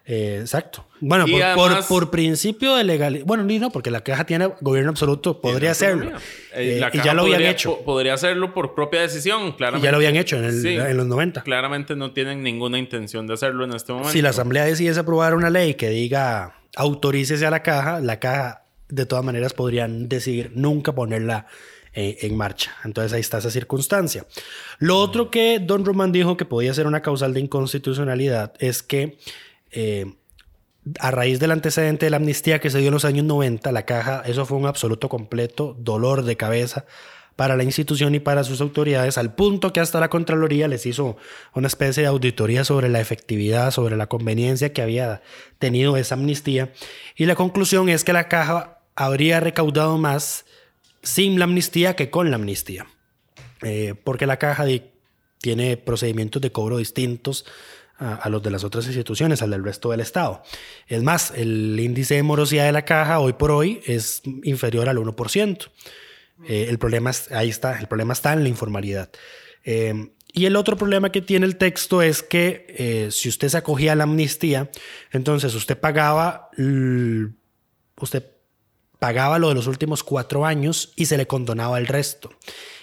[0.05, 0.85] Eh, exacto.
[0.99, 3.25] Bueno, Y por, además- por, por principio de legalidad.
[3.25, 6.11] Bueno, ni no, porque la caja tiene gobierno absoluto, podría hacerlo.
[6.53, 7.79] Eh, la y ya lo habían hecho.
[7.79, 9.83] po- Podría hacerlo por propia decisión, Y claramente.
[9.83, 10.75] ya lo habían hecho en, el- Sí.
[10.75, 11.41] en los 90.
[11.41, 14.11] Claramente no tienen ninguna intención de hacerlo en este momento.
[14.11, 18.61] Si la Asamblea decidiese aprobar una ley que diga autorícese a la caja, la caja
[18.89, 21.47] de todas maneras podrían decidir nunca ponerla
[21.93, 22.75] eh, en marcha.
[22.83, 24.25] Entonces ahí está esa circunstancia.
[24.79, 29.17] Lo otro que Don Román dijo que podía ser una causal de inconstitucionalidad es que
[29.71, 30.05] eh,
[30.99, 33.85] a raíz del antecedente de la amnistía que se dio en los años 90, la
[33.85, 36.85] caja, eso fue un absoluto completo dolor de cabeza
[37.35, 41.17] para la institución y para sus autoridades, al punto que hasta la Contraloría les hizo
[41.53, 45.21] una especie de auditoría sobre la efectividad, sobre la conveniencia que había
[45.59, 46.73] tenido esa amnistía.
[47.15, 50.45] Y la conclusión es que la caja habría recaudado más
[51.03, 52.87] sin la amnistía que con la amnistía.
[53.61, 54.65] Eh, porque la caja
[55.39, 57.45] tiene procedimientos de cobro distintos
[57.99, 60.43] a, los de las otras instituciones, al del resto del Estado.
[60.87, 64.97] Es más, el índice de morosidad de la caja hoy por hoy es inferior al
[64.97, 65.69] 1%.
[66.47, 69.09] Eh, el problema es, ahí está, el problema está en la informalidad.
[69.63, 73.57] Eh, y el otro problema que tiene el texto es que eh, si usted se
[73.57, 74.69] acogía a la amnistía,
[75.11, 76.51] entonces usted pagaba,
[77.99, 78.23] usted
[78.99, 82.31] pagaba lo de los últimos cuatro años y se le condonaba el resto.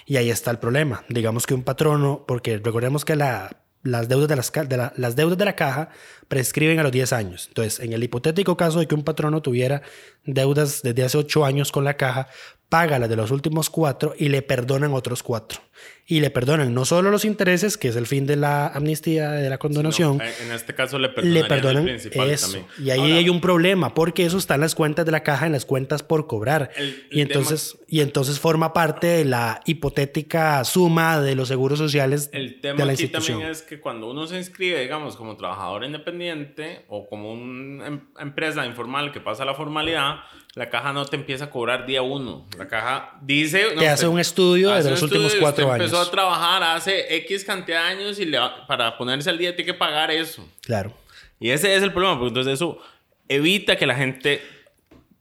[0.06, 1.04] Y ahí está el problema.
[1.08, 5.38] Digamos que un patrono, porque recordemos que la, las, deudas de las, la, las deudas
[5.38, 5.90] de la caja
[6.28, 7.46] prescriben a los 10 años.
[7.48, 9.82] Entonces, en el hipotético caso de que un patrono tuviera
[10.24, 12.28] deudas desde hace 8 años con la caja,
[12.74, 15.60] paga las de los últimos cuatro y le perdonan otros cuatro.
[16.06, 19.48] Y le perdonan no solo los intereses, que es el fin de la amnistía, de
[19.48, 22.46] la condonación, No, en este caso le le perdonan el principal eso.
[22.46, 22.66] también.
[22.84, 25.46] Y ahí Ahora, hay un problema, porque eso está en las cuentas de la caja,
[25.46, 26.70] en las cuentas por cobrar.
[26.76, 31.78] El- el y, entonces, y entonces forma parte de la hipotética suma de los seguros
[31.78, 33.34] sociales El de tema la aquí institución.
[33.38, 38.00] también es que cuando uno se inscribe, digamos, como trabajador independiente o como una em-
[38.18, 40.16] empresa informal que pasa a la formalidad,
[40.54, 42.46] la caja no te empieza a cobrar día uno.
[42.56, 43.74] La caja dice...
[43.74, 46.08] no, Te hace un estudio hace de los últimos estudio y cuatro empezó años.
[46.08, 49.72] a trabajar hace X cantidad de años y le va- para ponerse al día tiene
[49.72, 50.46] que pagar eso.
[50.62, 50.92] Claro.
[51.40, 52.78] Y ese es el problema, porque entonces eso
[53.28, 54.40] evita que la gente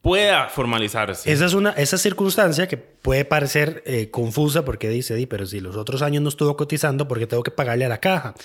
[0.02, 1.32] pueda formalizarse.
[1.32, 5.62] Esa es una esa circunstancia que puede parecer eh, confusa porque dice, "Di, pero si
[5.62, 8.36] los otros años no estuvo cotizando, ¿por qué tengo que pagarle a la caja?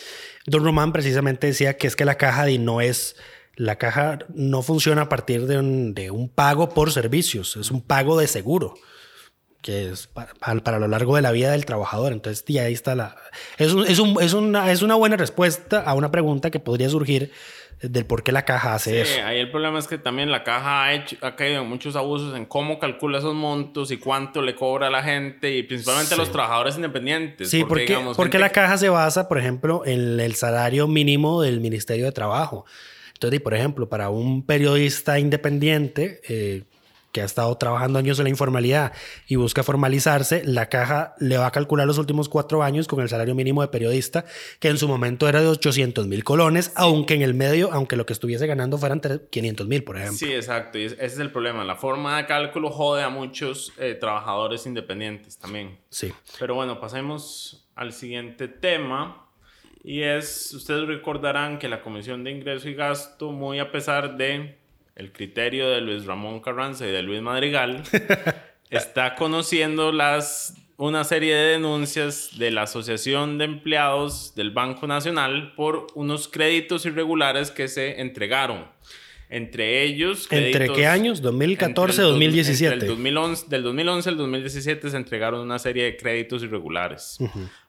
[0.46, 3.16] Don Román precisamente decía que es que la caja di, no es,
[3.59, 7.83] la caja no funciona a partir de un, de un pago por servicios, es un
[7.83, 8.75] pago de seguro
[9.61, 12.12] que es pa- pa- para, lo largo de la vida del trabajador.
[12.12, 13.16] Entonces, di, ahí está la...
[13.59, 16.88] Es, un- es, un- es una, es una buena respuesta a una pregunta que podría
[16.88, 17.33] surgir
[17.83, 19.27] del por qué la caja hace Sí, eso.
[19.27, 22.37] ahí el problema es que también la caja ha, hecho, ha caído en muchos abusos
[22.37, 26.16] en cómo calcula esos montos y cuánto le cobra a la gente y principalmente a
[26.16, 27.51] los trabajadores independientes.
[27.51, 31.61] Sí, porque, digamos, porque la caja se basa, por ejemplo, en el salario mínimo del
[31.61, 32.64] Ministerio de Trabajo.
[33.18, 36.62] Entonces, por ejemplo, para un periodista independiente eh,
[37.11, 38.92] que ha estado trabajando años en la informalidad
[39.26, 43.09] y busca formalizarse, la caja le va a calcular los últimos cuatro años con el
[43.09, 44.24] salario mínimo de periodista,
[44.61, 48.04] que en su momento era de 800 mil colones, aunque en el medio, aunque lo
[48.07, 49.00] que estuviese ganando fueran
[49.31, 50.18] 500 mil, por ejemplo.
[50.18, 50.78] Sí, exacto.
[50.78, 51.64] Y es- ese es el problema.
[51.64, 55.78] La forma de cálculo jode a muchos eh, trabajadores independientes también.
[55.90, 56.12] Sí.
[56.38, 59.24] Pero bueno, pasemos al siguiente tema.
[59.83, 64.59] Y es, ustedes recordarán que la Comisión de Ingreso y Gasto, muy a pesar de
[64.97, 67.83] el criterio de Luis Ramón Carranza y de Luis Madrigal,
[68.71, 75.55] está conociendo las, una serie de denuncias de la Asociación de Empleados del Banco Nacional
[75.55, 78.67] por unos créditos irregulares que se entregaron.
[79.31, 80.27] Entre ellos...
[80.31, 81.21] ¿Entre qué años?
[81.21, 82.73] 2014, entre el dos- 2017.
[82.75, 87.19] entre el 2011, del 2011 al 2017 se entregaron una serie de créditos irregulares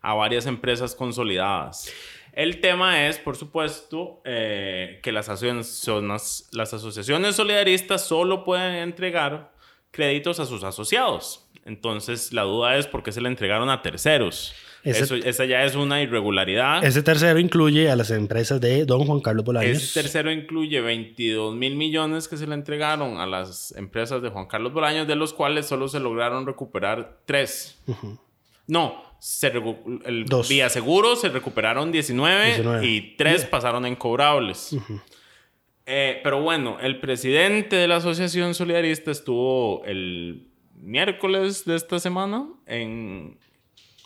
[0.01, 1.91] a varias empresas consolidadas.
[2.33, 9.51] El tema es, por supuesto, eh, que las asociaciones, las asociaciones solidaristas solo pueden entregar
[9.91, 11.45] créditos a sus asociados.
[11.65, 14.53] Entonces, la duda es por qué se le entregaron a terceros.
[14.83, 16.83] Ese- Eso, esa ya es una irregularidad.
[16.83, 19.77] Ese tercero incluye a las empresas de don Juan Carlos Bolaños.
[19.83, 24.45] Ese tercero incluye 22 mil millones que se le entregaron a las empresas de Juan
[24.47, 27.81] Carlos Bolaños, de los cuales solo se lograron recuperar tres.
[28.67, 29.51] No, se
[30.05, 30.47] el Dos.
[30.47, 32.87] vía seguro se recuperaron 19, 19.
[32.87, 34.77] y tres pasaron en cobrables.
[35.85, 42.47] Eh, pero bueno, el presidente de la Asociación Solidarista estuvo el miércoles de esta semana
[42.67, 43.37] en...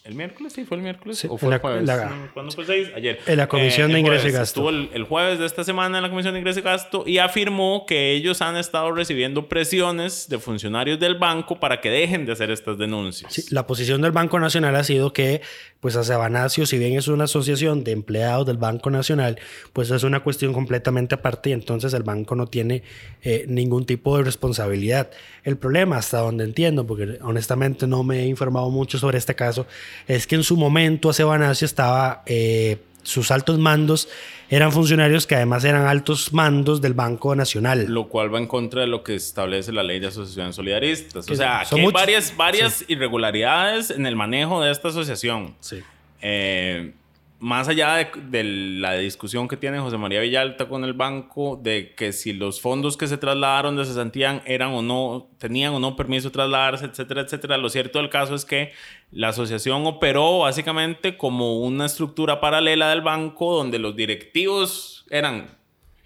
[0.04, 0.52] ¿El miércoles?
[0.52, 1.18] Sí, fue el miércoles.
[1.18, 1.84] Sí, ¿O fue la- el jueves?
[1.86, 2.88] la- No, ¿Cuándo fue el 6?
[2.94, 3.20] Ayer.
[3.26, 4.32] En la Comisión Eh, de el Ingreso y.
[4.32, 4.44] Gasto.
[4.44, 7.20] Estuvo el, el jueves de esta semana en la Comisión de Ingreso y Gasto y
[7.20, 12.34] afirmó que ellos han estado recibiendo presiones de funcionarios del banco para que dejen de
[12.34, 13.32] hacer estas denuncias.
[13.34, 15.42] Sí, la posición del Banco Nacional ha sido que,
[15.84, 19.38] pues, a Sabanacio, si bien es una asociación de empleados del Banco Nacional,
[19.74, 22.84] pues es una cuestión completamente aparte y entonces el banco no tiene
[23.22, 25.12] eh, ningún tipo de responsabilidad.
[25.44, 29.68] El problema, hasta donde entiendo, porque honestamente no me he informado mucho sobre este caso,
[30.08, 32.24] es que en su momento a Sabanacio estaba...
[32.26, 34.10] eh, sus altos mandos
[34.50, 37.86] eran funcionarios que además eran altos mandos del Banco Nacional.
[37.88, 41.26] Lo cual va en contra de lo que establece la ley de asociaciones solidaristas.
[41.26, 45.56] Que O sea, son aquí hay varias, varias irregularidades en el manejo de esta asociación.
[45.60, 45.80] Sí.
[46.22, 46.94] Eh,
[47.44, 52.14] más allá de, la discusión que tiene José María Villalta con el banco de que
[52.14, 56.30] si los fondos que se trasladaron de cesantían eran o no, tenían o no permiso
[56.30, 57.58] de trasladarse, etcétera, etcétera.
[57.58, 58.72] Lo cierto del caso es que
[59.12, 65.58] la asociación operó básicamente como una estructura paralela del banco donde los directivos eran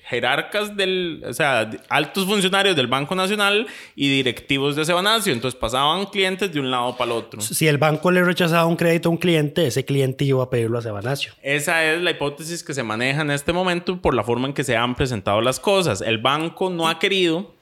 [0.08, 5.34] jerarcas del, o sea, altos funcionarios del Banco Nacional y directivos de Sebanacio.
[5.34, 7.41] Entonces pasaban clientes de un lado para el otro.
[7.41, 10.78] Si el banco le rechazaba un crédito a un cliente, ese cliente iba a pedirlo
[10.78, 11.34] a Sabanacio.
[11.41, 14.63] Esa es la hipótesis que se maneja en este momento por la forma en que
[14.63, 16.02] se han presentado las cosas.
[16.02, 17.57] El banco no ha querido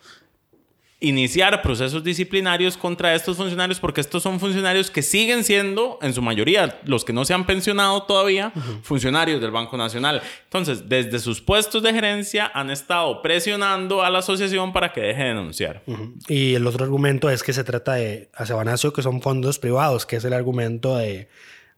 [1.01, 6.21] iniciar procesos disciplinarios contra estos funcionarios porque estos son funcionarios que siguen siendo, en su
[6.21, 10.21] mayoría, los que no se han pensionado todavía, funcionarios del Banco Nacional.
[10.45, 15.23] Entonces, desde sus puestos de gerencia han estado presionando a la asociación para que deje
[15.23, 15.83] de denunciar.
[16.27, 20.05] Y el otro argumento es que se trata de a Sabanacio, que son fondos privados,
[20.05, 21.27] que es el argumento de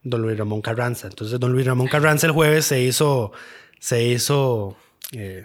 [0.02, 1.08] don Luis Ramón Carranza.
[1.08, 3.32] Entonces, don Luis Ramón Carranza el jueves se hizo,
[3.80, 4.76] se hizo,
[5.12, 5.44] eh,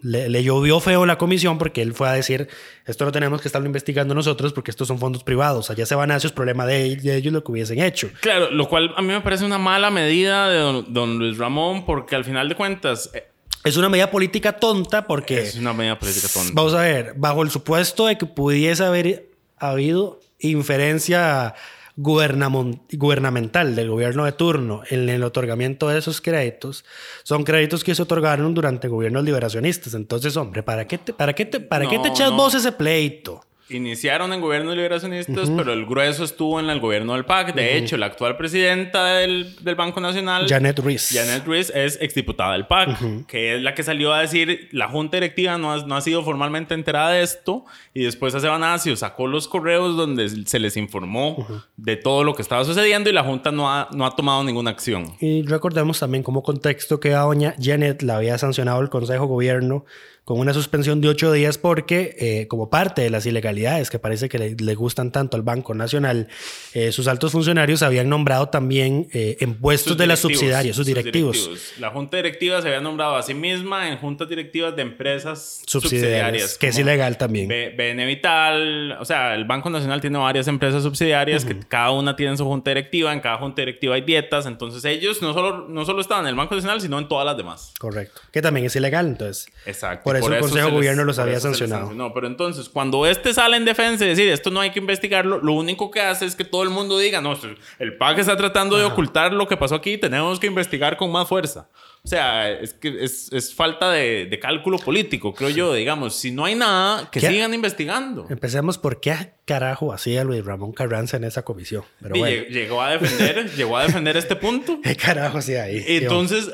[0.00, 2.48] le, le llovió feo la comisión porque él fue a decir,
[2.86, 5.70] esto no tenemos que estarlo investigando nosotros porque estos son fondos privados.
[5.70, 8.10] Allá Sabanacio es problema de, de ellos lo que hubiesen hecho.
[8.20, 11.84] Claro, lo cual a mí me parece una mala medida de don, don Luis Ramón
[11.84, 13.28] porque al final de cuentas eh,
[13.64, 15.40] Es una medida política tonta porque...
[15.40, 16.52] es una medida política tonta.
[16.54, 21.54] Vamos a ver, bajo el supuesto de que pudiese haber habido inferencia
[21.96, 26.84] gubernamental del gobierno de turno en el otorgamiento de esos créditos,
[27.22, 29.94] son créditos que se otorgaron durante gobiernos liberacionistas.
[29.94, 32.36] Entonces, hombre, ¿para qué te, para qué te, para qué te echas no.
[32.36, 33.42] vos ese pleito?
[33.68, 37.54] Iniciaron en gobiernos liberacionistas, pero el grueso estuvo en el gobierno del PAC.
[37.54, 41.10] De hecho, la actual presidenta del, del, Banco Nacional, Janet Ruiz.
[41.12, 45.16] Janet Ruiz es exdiputada del PAC, que es la que salió a decir, la junta
[45.16, 49.26] directiva no ha, no ha sido formalmente enterada de esto, y después hace Banasio sacó
[49.26, 51.46] los correos donde se les informó
[51.76, 54.70] de todo lo que estaba sucediendo y la junta no ha, no ha tomado ninguna
[54.70, 55.14] acción.
[55.20, 59.84] Y recordemos también como contexto que a doña Janet la había sancionado el Consejo Gobierno
[60.24, 64.28] con una suspensión de ocho días porque, eh, como parte de las ilegalidades que parece
[64.28, 66.28] que le, gustan tanto al Banco Nacional,
[66.74, 71.74] eh, sus altos funcionarios habían nombrado también eh, en puestos de las subsidiarias, sus directivos.
[71.78, 76.56] La junta directiva se había nombrado a sí misma en juntas directivas de empresas subsidiarias.
[76.56, 77.48] que es ilegal también.
[77.48, 82.44] Benevital, o sea, el Banco Nacional tiene varias empresas subsidiarias que cada una tiene su
[82.44, 86.24] junta directiva, en cada junta directiva hay dietas, entonces ellos no solo, no solo estaban
[86.26, 87.74] en el Banco Nacional, sino en todas las demás.
[87.78, 88.20] Correcto.
[88.30, 89.46] Que también es ilegal, entonces.
[89.66, 90.11] Exacto.
[90.20, 91.92] Por eso el Consejo de Gobierno los había sancionado.
[91.92, 95.38] No, pero entonces, cuando este sale en defensa y decir esto no hay que investigarlo,
[95.38, 97.36] lo único que hace es que todo el mundo diga, no,
[97.78, 101.28] el PAC está tratando de ocultar lo que pasó aquí, tenemos que investigar con más
[101.28, 101.68] fuerza.
[102.04, 105.72] O sea, es que es, es falta de, de, cálculo político, creo yo.
[105.72, 108.26] Digamos, si no hay nada, que sigan investigando.
[108.28, 111.84] Empecemos por qué carajo hacía Luis Ramón Carranza en esa comisión.
[112.00, 112.44] Pero bueno.
[112.48, 114.80] Llegó a defender, llegó a defender este punto.
[114.82, 115.84] ¿Qué carajo hacía ahí?
[115.86, 116.50] Entonces,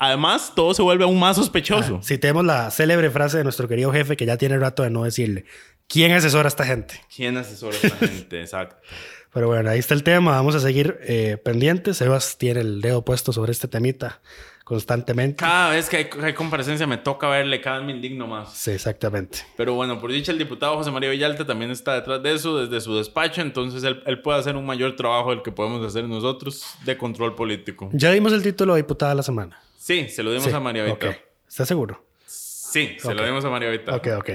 [0.00, 2.00] además, todo se vuelve aún más sospechoso.
[2.00, 5.04] Ah, citemos la célebre frase de nuestro querido jefe que ya tiene rato de no
[5.04, 5.44] decirle.
[5.86, 6.94] ¿Quién asesora a esta gente?
[7.14, 8.40] ¿Quién asesora a esta gente?
[8.40, 8.76] Exacto.
[9.32, 10.32] Pero bueno, ahí está el tema.
[10.32, 11.98] Vamos a seguir eh, pendientes.
[11.98, 14.20] Sebas tiene el dedo puesto sobre este temita
[14.68, 15.36] constantemente.
[15.36, 18.52] Cada vez que hay, comparecencia me toca verle, cada vez me indigno más.
[18.52, 19.38] Sí, exactamente.
[19.56, 22.78] Pero bueno, por dicha, el diputado José María Villalta también está detrás de eso, desde
[22.82, 26.66] su despacho, entonces él, él puede hacer un mayor trabajo del que podemos hacer nosotros
[26.84, 27.88] de control político.
[27.94, 29.58] Ya dimos el título de diputada de la semana.
[29.78, 30.96] Sí, se lo dimos a María Vita.
[30.96, 31.16] Okay.
[31.48, 32.04] ¿Estás seguro?
[32.26, 33.96] Sí, se lo dimos a María Vita.
[33.96, 34.30] Ok, ok.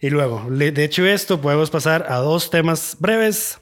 [0.00, 3.60] Y luego, de hecho esto, podemos pasar a dos temas breves.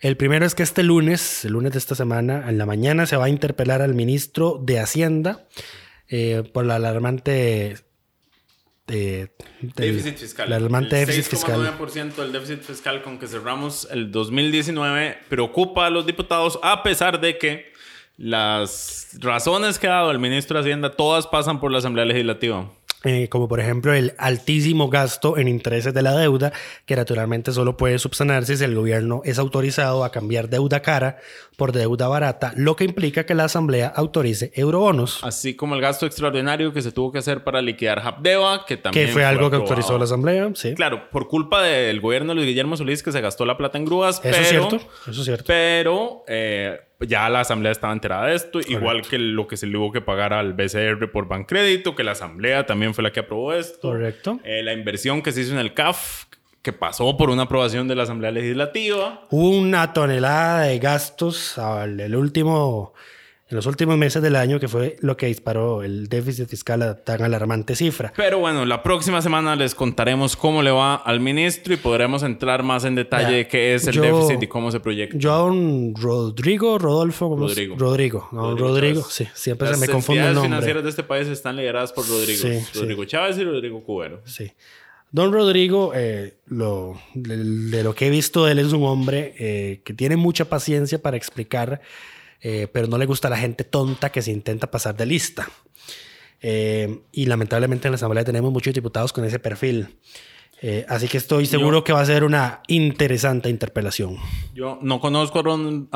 [0.00, 3.16] El primero es que este lunes, el lunes de esta semana, en la mañana, se
[3.16, 5.46] va a interpelar al ministro de Hacienda
[6.08, 7.76] eh, por la alarmante
[8.86, 9.30] de,
[9.60, 10.48] déficit fiscal.
[10.48, 11.60] La alarmante déficit fiscal.
[11.60, 16.84] El 6,9% del déficit fiscal con que cerramos el 2019 preocupa a los diputados, a
[16.84, 17.72] pesar de que
[18.16, 22.70] las razones que ha dado el ministro de Hacienda todas pasan por la Asamblea Legislativa.
[23.04, 26.52] Eh, como por ejemplo el altísimo gasto en intereses de la deuda,
[26.84, 31.18] que naturalmente solo puede subsanarse si el gobierno es autorizado a cambiar deuda cara
[31.56, 35.22] por deuda barata, lo que implica que la Asamblea autorice eurobonos.
[35.22, 39.06] Así como el gasto extraordinario que se tuvo que hacer para liquidar Habdeba, que también...
[39.06, 40.74] Que fue, algo que autorizó la Asamblea, sí.
[40.74, 43.84] Claro, por culpa del gobierno de Luis Guillermo Solís que se gastó la plata en
[43.84, 44.36] grúas, eso pero...
[44.36, 45.44] Es cierto, eso es cierto.
[45.46, 46.24] Pero...
[46.26, 49.92] Eh, ya la asamblea estaba enterada de esto, igual que lo que se le hubo
[49.92, 53.90] que pagar al BCR por Bancrédito, que la asamblea también fue la que aprobó esto.
[53.90, 54.40] Correcto.
[54.44, 56.24] Eh, la inversión que se hizo en el CAF,
[56.62, 59.26] que pasó por una aprobación de la asamblea legislativa.
[59.30, 62.94] Hubo una tonelada de gastos, el último
[63.50, 66.96] en los últimos meses del año, que fue lo que disparó el déficit fiscal a
[66.96, 68.12] tan alarmante cifra.
[68.14, 72.62] Pero bueno, la próxima semana les contaremos cómo le va al ministro y podremos entrar
[72.62, 75.16] más en detalle de qué es el déficit y cómo se proyecta.
[75.16, 77.76] Yo a don Rodrigo, Rodolfo, Rodrigo.
[77.78, 80.50] Rodrigo, Rodrigo, sí, siempre se me confunde el nombre.
[80.50, 82.42] Las financieras de este país están lideradas por Rodrigo.
[82.42, 84.20] Sí, Rodrigo Chávez y Rodrigo Cubero.
[84.24, 84.52] Sí.
[85.10, 89.80] Don Rodrigo, eh, lo, de, lo que he visto de él, es un hombre eh,
[89.84, 91.80] que tiene mucha paciencia para explicar
[92.40, 95.48] eh, pero no le gusta a la gente tonta que se intenta pasar de lista.
[96.40, 99.96] Eh, y lamentablemente en la Asamblea tenemos muchos diputados con ese perfil.
[100.60, 104.16] Eh, así que estoy seguro que va a ser una interesante interpelación.
[104.54, 105.42] Yo no conozco a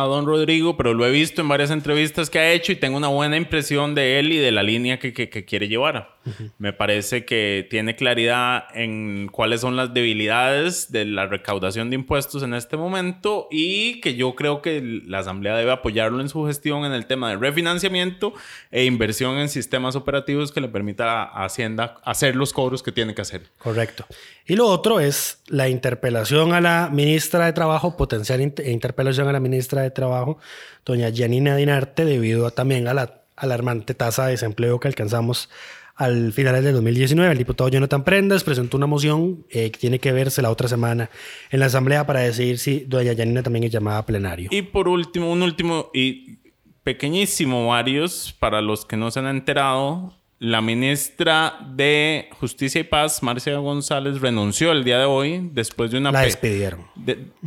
[0.05, 3.09] don, Rodrigo, pero lo he visto en varias entrevistas que ha hecho y tengo una
[3.09, 6.17] buena impresión de él y de la línea que, quiere llevar.
[6.59, 12.45] Me parece que tiene claridad en cuáles son las debilidades de la recaudación de impuestos
[12.45, 16.85] en este momento y que yo creo que la Asamblea debe apoyarlo en su gestión
[16.85, 18.33] en el tema de refinanciamiento
[18.71, 23.17] e inversión en sistemas operativos que le permita a Hacienda hacer los cobros que tiene
[23.17, 23.43] que hacer.
[23.59, 24.07] Correcto.
[24.53, 29.41] Y lo otro es la interpelación a la ministra de Trabajo, potencial interpelación a la
[29.41, 30.37] ministra de Trabajo,
[30.85, 35.49] doña Janina Dinarte, debido también a la alarmante tasa de desempleo que alcanzamos
[35.97, 37.33] al final del 2019.
[37.33, 41.09] El diputado Jonathan Prendas presentó una moción eh, que tiene que verse la otra semana
[41.51, 44.51] en la Asamblea para decidir si doña Janina también es llamada a plenario.
[44.53, 46.41] Y por último, un último y
[46.83, 53.22] pequeñísimo, varios, para los que no se han enterado, la ministra de Justicia y Paz,
[53.22, 56.11] Marcia González, renunció el día de hoy después de una...
[56.11, 56.84] La despidieron.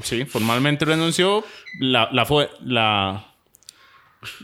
[0.01, 1.43] sí, formalmente renunció.
[1.81, 2.49] La, la fue...
[2.61, 3.33] La...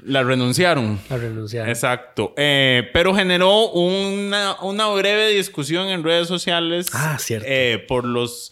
[0.04, 1.00] La renunciaron.
[1.10, 1.70] La renunciaron.
[1.70, 2.34] Exacto.
[2.36, 6.90] Eh, pero generó una, una, breve discusión en redes sociales.
[6.94, 7.48] Ah, cierto.
[7.50, 8.52] Eh, por los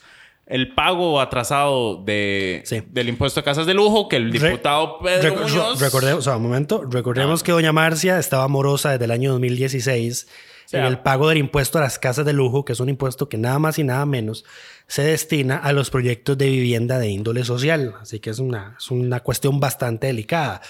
[0.49, 2.81] el pago atrasado de, Sí.
[2.89, 5.79] del impuesto a casas de lujo que el Re- diputado Pedro Muñoz...
[5.79, 6.83] Recordemos, o sea, un momento.
[6.89, 10.27] Recordemos que doña Marcia estaba morosa desde el año 2016
[10.65, 13.29] sea- en el pago del impuesto a las casas de lujo, que es un impuesto
[13.29, 14.43] que nada más y nada menos
[14.87, 17.93] se destina a los proyectos de vivienda de índole social.
[18.01, 20.61] Así que es una, es una cuestión bastante delicada.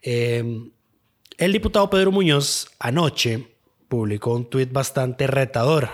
[0.00, 0.44] Eh,
[1.38, 3.48] el diputado Pedro Muñoz anoche
[3.88, 5.88] publicó un tuit bastante retador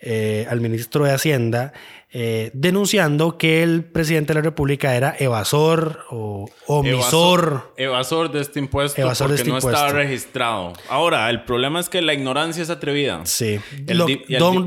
[0.00, 1.72] eh, al ministro de Hacienda
[2.12, 6.92] eh, denunciando que el presidente de la República era evasor o omisor.
[6.98, 9.78] Evasor, evasor de este impuesto Evasor de porque este no impuesto.
[9.80, 10.72] estaba registrado.
[10.88, 13.24] Ahora, el problema es que la ignorancia es atrevida.
[13.26, 13.60] Sí.
[13.86, 14.06] Lo-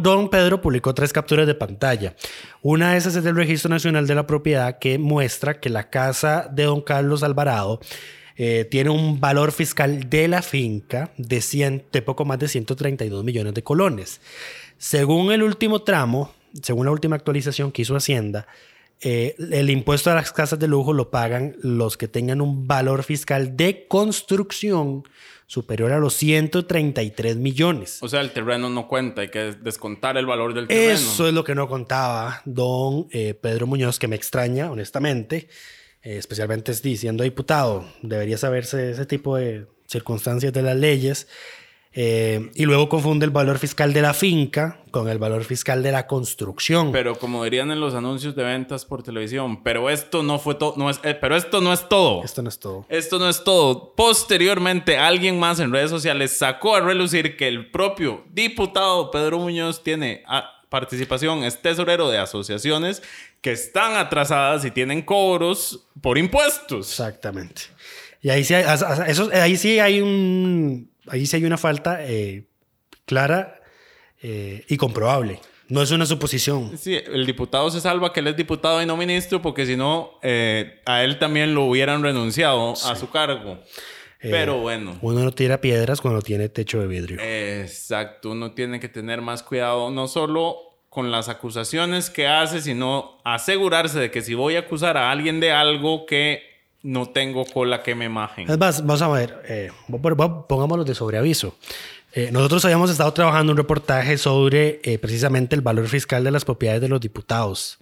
[0.02, 2.16] don, Pedro publicó tres capturas de pantalla.
[2.62, 6.48] Una de esas es del Registro Nacional de la Propiedad que muestra que la casa
[6.50, 7.82] de don Carlos Alvarado
[8.38, 13.22] eh, tiene un valor fiscal de la finca de, 100 de poco más de 132
[13.24, 14.22] millones de colones.
[14.78, 16.32] Según el último tramo,
[16.62, 18.48] según la última actualización que hizo Hacienda,
[19.02, 23.04] eh, el impuesto a las casas de lujo lo pagan los que tengan un valor
[23.04, 25.04] fiscal de construcción
[25.46, 28.02] superior a los 133 millones.
[28.02, 30.94] O sea, el terreno no cuenta, hay que descontar el valor del terreno.
[30.94, 35.50] Eso es lo que no contaba don eh, Pedro Muñoz, que me extraña, honestamente,
[36.02, 41.28] eh, especialmente si siendo diputado, debería saberse ese tipo de circunstancias de las leyes.
[41.96, 45.92] Eh, y luego confunde el valor fiscal de la finca con el valor fiscal de
[45.92, 46.92] la construcción.
[46.92, 50.74] Pero como dirían en los anuncios de ventas por televisión, pero esto no fue todo,
[50.78, 52.24] no es, eh, pero esto no es todo.
[52.24, 52.86] Esto no es todo.
[52.90, 53.94] Esto no es todo.
[53.96, 59.84] Posteriormente, alguien más en redes sociales sacó a relucir que el propio diputado Pedro Muñoz
[59.84, 63.04] tiene ah, participación, es tesorero de asociaciones
[63.42, 66.90] que están atrasadas y tienen cobros por impuestos.
[66.90, 67.64] Exactamente.
[68.22, 71.58] Y ahí sí hay, as- as- eso- ahí sí hay un, ahí sí hay una
[71.58, 72.46] falta eh,
[73.06, 73.62] clara
[74.22, 75.40] eh, y comprobable.
[75.70, 76.78] No es una suposición.
[76.78, 80.20] Sí, el diputado se salva que él es diputado y no ministro porque si no,
[80.22, 83.60] eh, a él también lo hubieran renunciado a su cargo.
[84.22, 84.98] Pero bueno.
[85.02, 87.20] Uno no tira piedras cuando tiene techo de vidrio.
[87.22, 90.58] Exacto, uno tiene que tener más cuidado, no solo
[90.90, 95.40] con las acusaciones que hace, sino asegurarse de que si voy a acusar a alguien
[95.40, 96.53] de algo que
[96.84, 98.50] no tengo cola que me majen.
[98.50, 99.72] Es más, vamos a ver, eh,
[100.48, 101.56] pongámoslo de sobreaviso.
[102.16, 106.46] Eh, nosotros habíamos estado trabajando un reportaje sobre eh, precisamente el valor fiscal de las
[106.46, 107.80] propiedades de los diputados.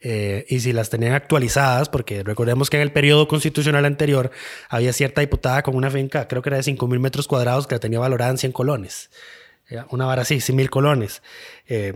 [0.00, 4.30] Eh, y si las tenían actualizadas, porque recordemos que en el periodo constitucional anterior
[4.68, 7.76] había cierta diputada con una finca, creo que era de 5 mil metros cuadrados, que
[7.76, 9.10] la tenía valorada en 100 colones.
[9.88, 11.22] Una vara así, 100 mil colones.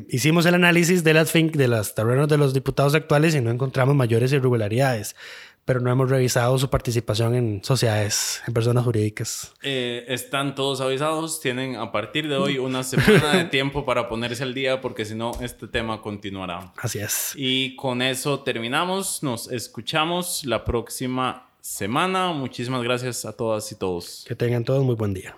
[0.08, 3.94] Hicimos el análisis de las, de los terrenos de los diputados actuales y no encontramos
[3.94, 5.14] mayores irregularidades,
[5.66, 9.52] pero no hemos revisado su participación en sociedades, en personas jurídicas.
[9.62, 14.44] Eh, están todos avisados, tienen a partir de hoy una semana de tiempo para ponerse
[14.44, 16.72] al día porque si no, este tema continuará.
[16.78, 17.32] Así es.
[17.34, 22.32] Y con eso terminamos, nos escuchamos la próxima semana.
[22.32, 24.24] Muchísimas gracias a todas y todos.
[24.26, 25.36] Que tengan todos muy buen día.